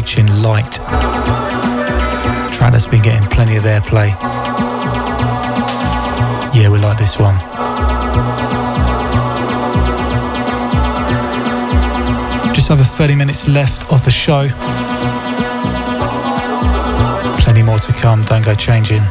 A 0.03 0.05
far 0.05 0.27
reaching 0.27 0.43
light. 0.43 0.73
Track 2.55 2.73
that's 2.73 2.87
been 2.87 3.03
getting 3.03 3.29
plenty 3.29 3.57
of 3.57 3.65
airplay. 3.65 4.11
Yeah, 6.55 6.69
we 6.71 6.79
like 6.79 6.99
this 6.99 7.19
one. 7.19 7.39
Just 12.55 12.71
over 12.71 12.85
30 12.85 13.15
minutes 13.17 13.49
left 13.49 13.91
of 13.93 14.05
the 14.05 14.11
show. 14.11 14.49
Plenty 17.43 17.63
more 17.63 17.79
to 17.79 17.93
come, 17.93 18.25
don't 18.25 18.45
go 18.45 18.55
changing. 18.55 19.03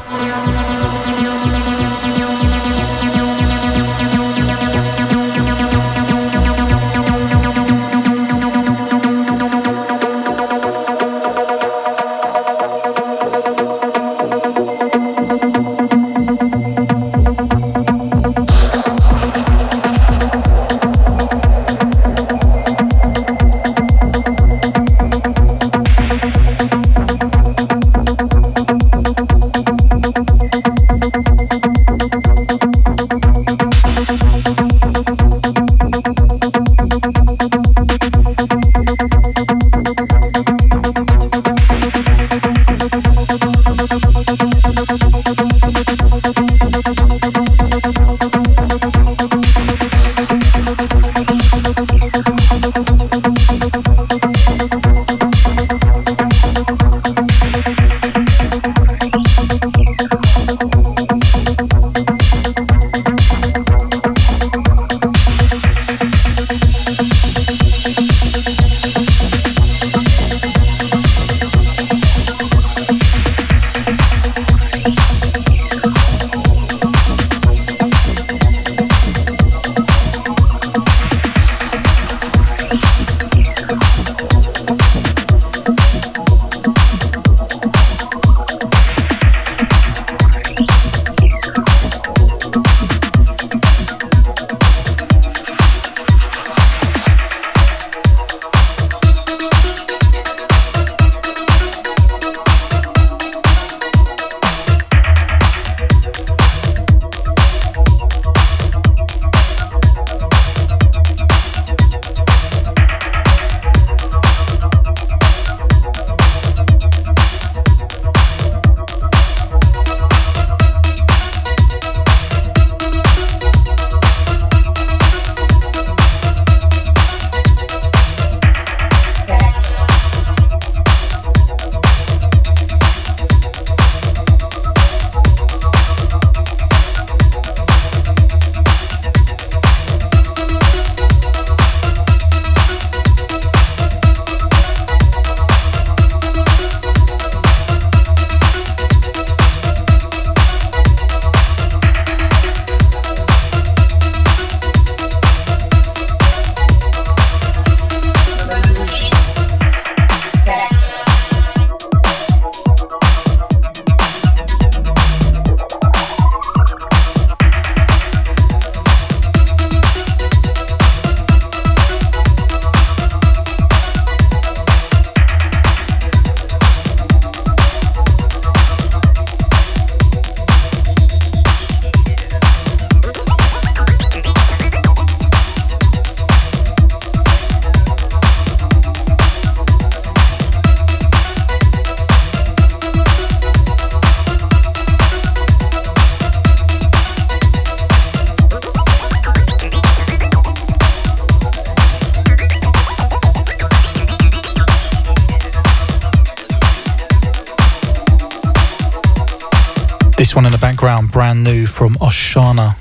From 211.72 211.96
Oshana. 211.96 212.76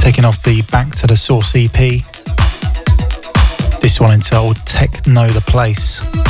Taking 0.00 0.24
off 0.24 0.42
the 0.42 0.62
Back 0.70 0.94
to 0.96 1.06
the 1.06 1.16
Source 1.16 1.54
EP. 1.54 2.02
This 3.80 4.00
one 4.00 4.12
entitled 4.12 4.56
Tech 4.66 5.06
the 5.28 5.44
Place. 5.46 6.25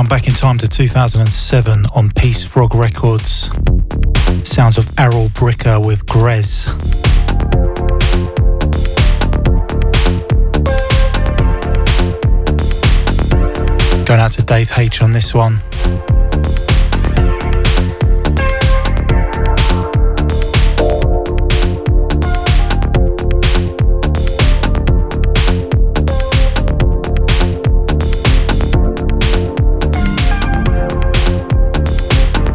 Jump 0.00 0.08
back 0.08 0.26
in 0.28 0.32
time 0.32 0.56
to 0.56 0.66
2007 0.66 1.84
on 1.94 2.10
Peace 2.12 2.42
Frog 2.42 2.74
Records. 2.74 3.50
Sounds 4.44 4.78
of 4.78 4.86
Aril 4.96 5.28
Brikha 5.28 5.76
with 5.84 6.06
Grez. 6.06 6.64
Going 14.06 14.20
out 14.20 14.32
to 14.32 14.42
Dave 14.42 14.72
H 14.78 15.02
on 15.02 15.12
this 15.12 15.34
one. 15.34 15.60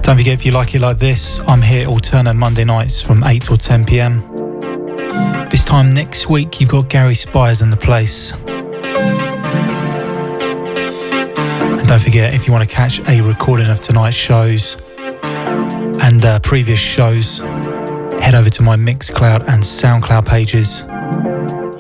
Don't 0.05 0.17
forget 0.17 0.35
if 0.35 0.45
you 0.45 0.51
like 0.51 0.75
it 0.75 0.81
like 0.81 0.99
this, 0.99 1.39
I'm 1.47 1.63
here 1.63 1.87
alternate 1.87 2.35
Monday 2.35 2.63
nights 2.63 3.01
from 3.01 3.23
8 3.23 3.41
till 3.41 3.57
10 3.57 3.85
pm. 3.85 4.19
This 5.49 5.65
time 5.65 5.95
next 5.95 6.29
week, 6.29 6.61
you've 6.61 6.69
got 6.69 6.89
Gary 6.89 7.15
Spires 7.15 7.63
in 7.63 7.71
the 7.71 7.77
place. 7.77 8.33
And 11.63 11.87
don't 11.87 11.99
forget, 11.99 12.35
if 12.35 12.45
you 12.45 12.53
want 12.53 12.69
to 12.69 12.75
catch 12.75 12.99
a 13.07 13.19
recording 13.21 13.65
of 13.65 13.81
tonight's 13.81 14.15
shows 14.15 14.77
and 15.23 16.23
uh, 16.23 16.37
previous 16.41 16.79
shows, 16.79 17.39
head 18.19 18.35
over 18.35 18.51
to 18.51 18.61
my 18.61 18.75
Mixcloud 18.75 19.47
and 19.47 19.63
Soundcloud 19.63 20.27
pages. 20.27 20.83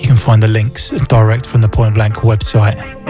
You 0.01 0.07
can 0.07 0.17
find 0.17 0.41
the 0.41 0.47
links 0.47 0.89
direct 0.89 1.45
from 1.45 1.61
the 1.61 1.69
Point 1.69 1.93
Blank 1.93 2.15
website. 2.15 3.04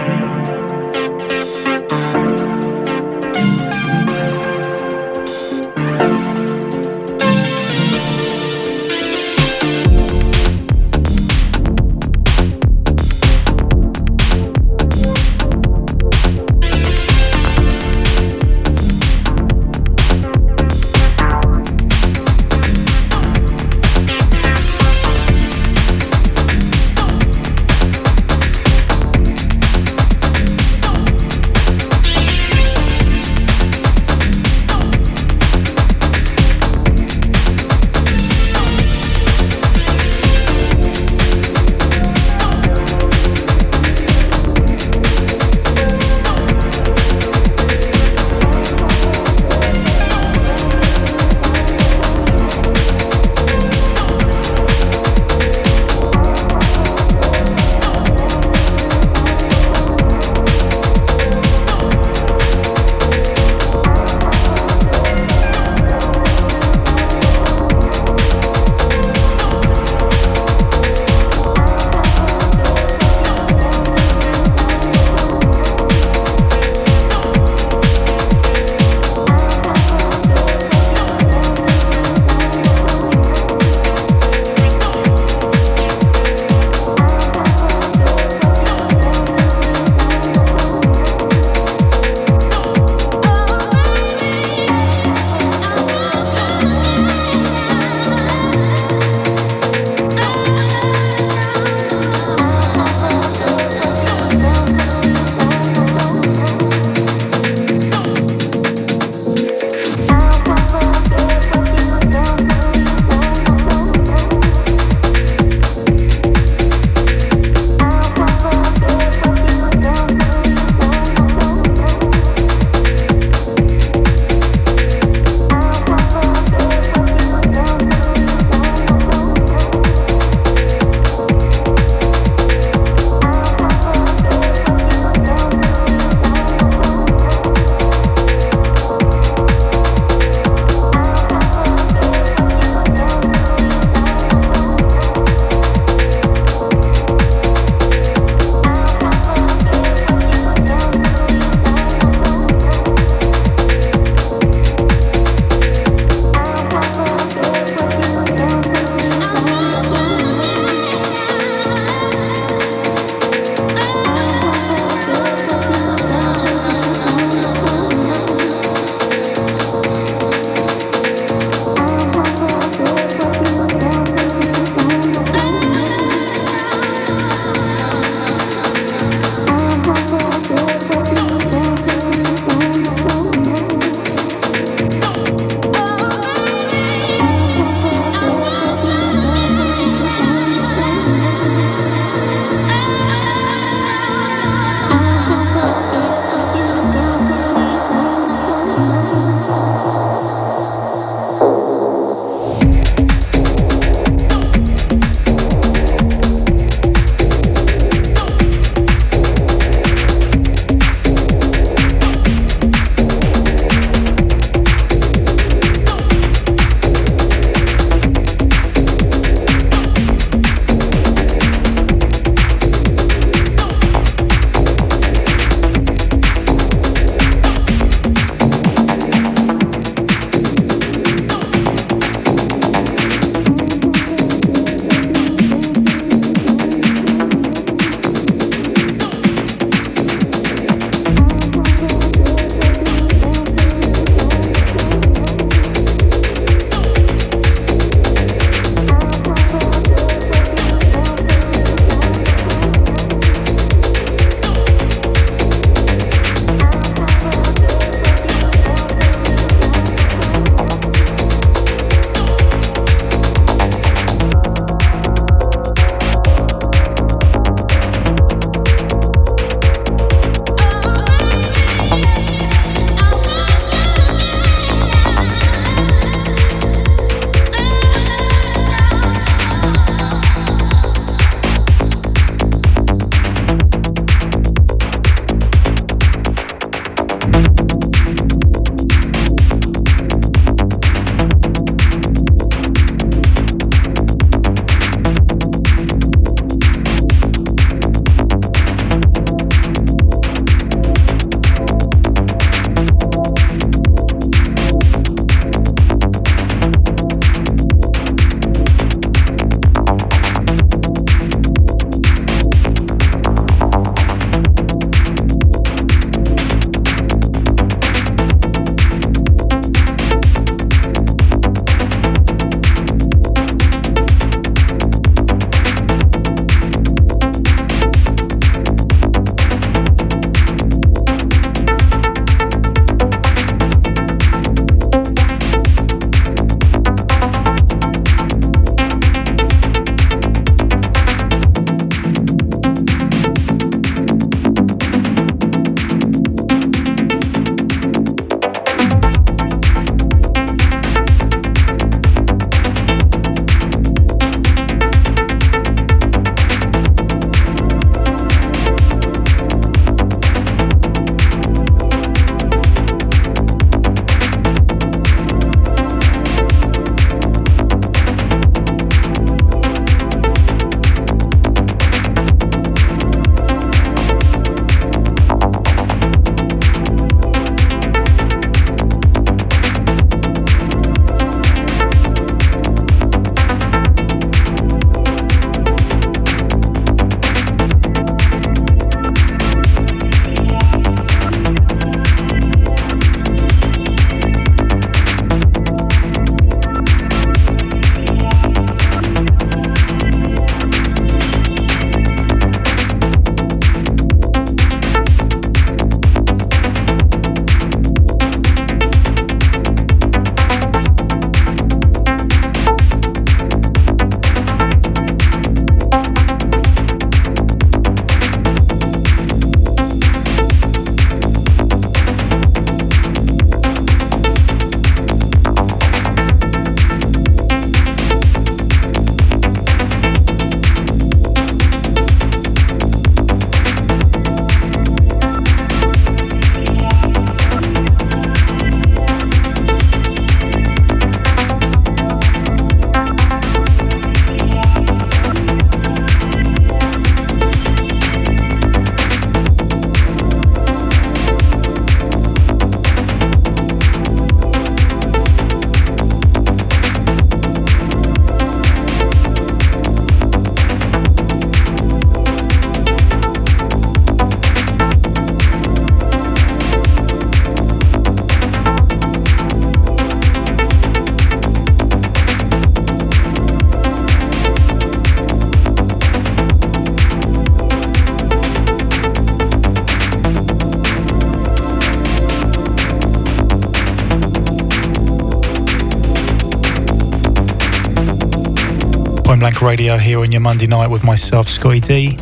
Radio 489.66 489.98
here 489.98 490.20
on 490.20 490.30
your 490.30 490.40
Monday 490.40 490.68
night 490.68 490.86
with 490.86 491.02
myself, 491.02 491.48
Scottie 491.48 491.80
D. 491.80 492.18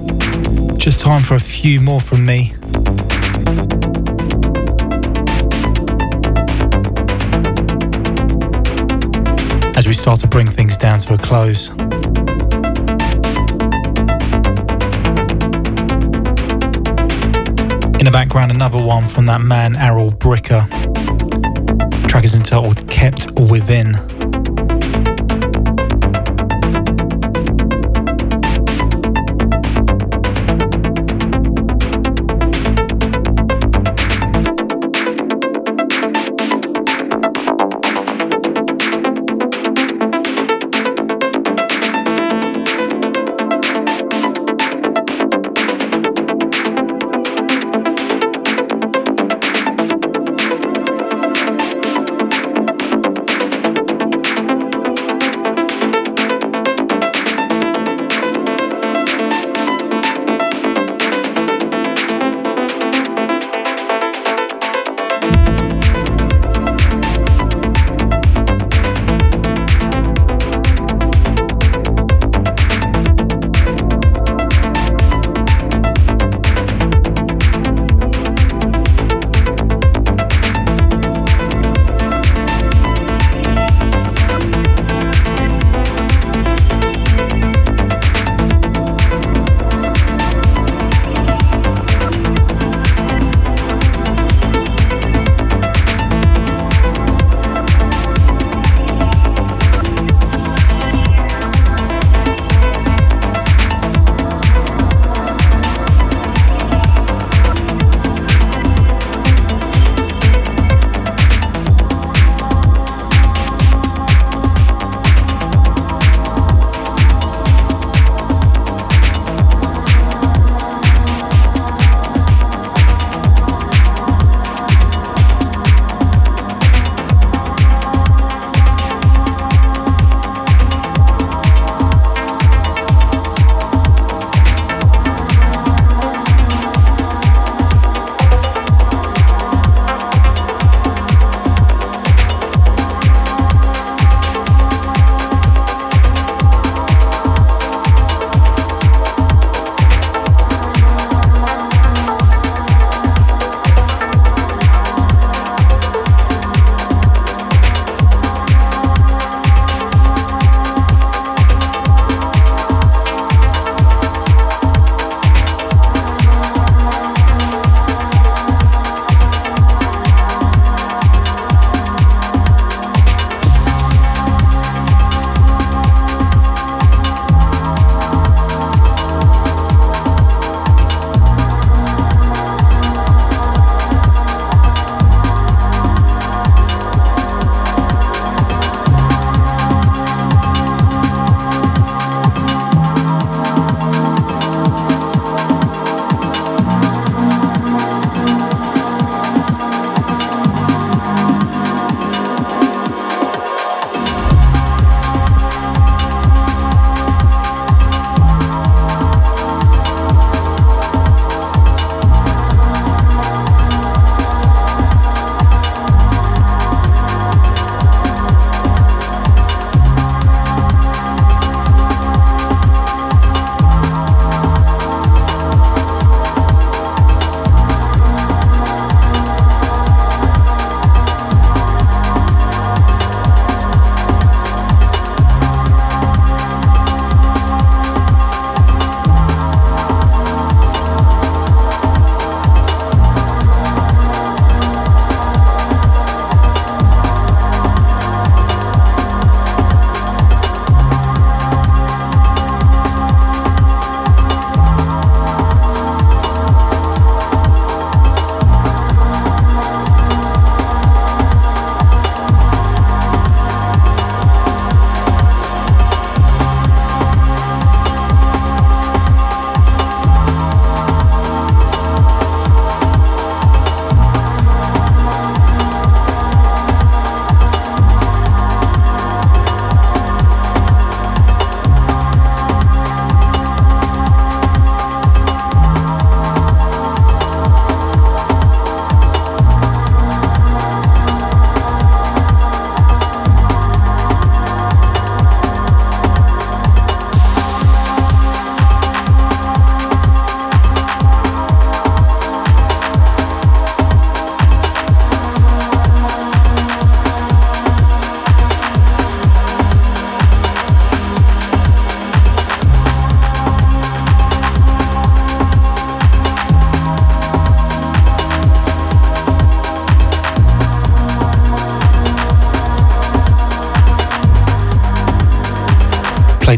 Just 0.78 1.00
time 1.00 1.22
for 1.22 1.34
a 1.34 1.38
few 1.38 1.78
more 1.78 2.00
from 2.00 2.24
me. 2.24 2.54
As 9.76 9.86
we 9.86 9.92
start 9.92 10.20
to 10.20 10.26
bring 10.26 10.48
things 10.48 10.78
down 10.78 11.00
to 11.00 11.12
a 11.12 11.18
close. 11.18 11.68
In 11.68 11.76
the 18.06 18.10
background, 18.10 18.52
another 18.52 18.82
one 18.82 19.06
from 19.06 19.26
that 19.26 19.42
man, 19.42 19.74
Aril 19.74 20.16
Brikha. 20.16 20.66
The 22.00 22.08
track 22.08 22.24
is 22.24 22.34
entitled 22.34 22.88
Kept 22.90 23.30
Within. 23.38 24.13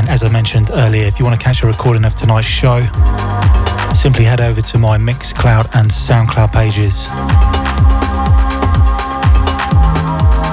And 0.00 0.08
as 0.08 0.24
I 0.24 0.30
mentioned 0.30 0.70
earlier, 0.72 1.04
if 1.04 1.18
you 1.18 1.26
want 1.26 1.38
to 1.38 1.44
catch 1.44 1.62
a 1.62 1.66
recording 1.66 2.06
of 2.06 2.14
tonight's 2.14 2.46
show, 2.46 2.80
simply 3.94 4.24
head 4.24 4.40
over 4.40 4.62
to 4.62 4.78
my 4.78 4.96
Mixcloud 4.96 5.68
and 5.74 5.90
Soundcloud 5.90 6.54
pages. 6.54 7.04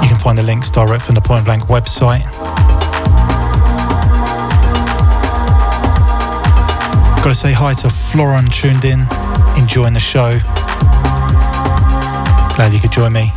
You 0.03 0.10
can 0.10 0.19
find 0.19 0.38
the 0.38 0.44
links 0.44 0.69
direct 0.69 1.06
from 1.06 1.15
the 1.15 1.22
Point 1.22 1.45
Blank 1.45 1.64
website. 1.68 2.26
Got 7.15 7.30
to 7.30 7.34
say 7.34 7.53
hi 7.53 7.74
to 7.76 7.88
Floron 7.88 8.53
tuned 8.53 8.84
in, 8.84 9.07
enjoying 9.57 9.94
the 9.94 10.02
show. 10.02 10.40
Glad 12.57 12.74
you 12.74 12.82
could 12.82 12.91
join 12.91 13.14
me. 13.14 13.32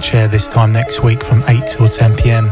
chair 0.00 0.28
this 0.28 0.48
time 0.48 0.72
next 0.72 1.02
week 1.02 1.22
from 1.22 1.44
8 1.46 1.66
till 1.66 1.88
10 1.88 2.16
pm. 2.16 2.50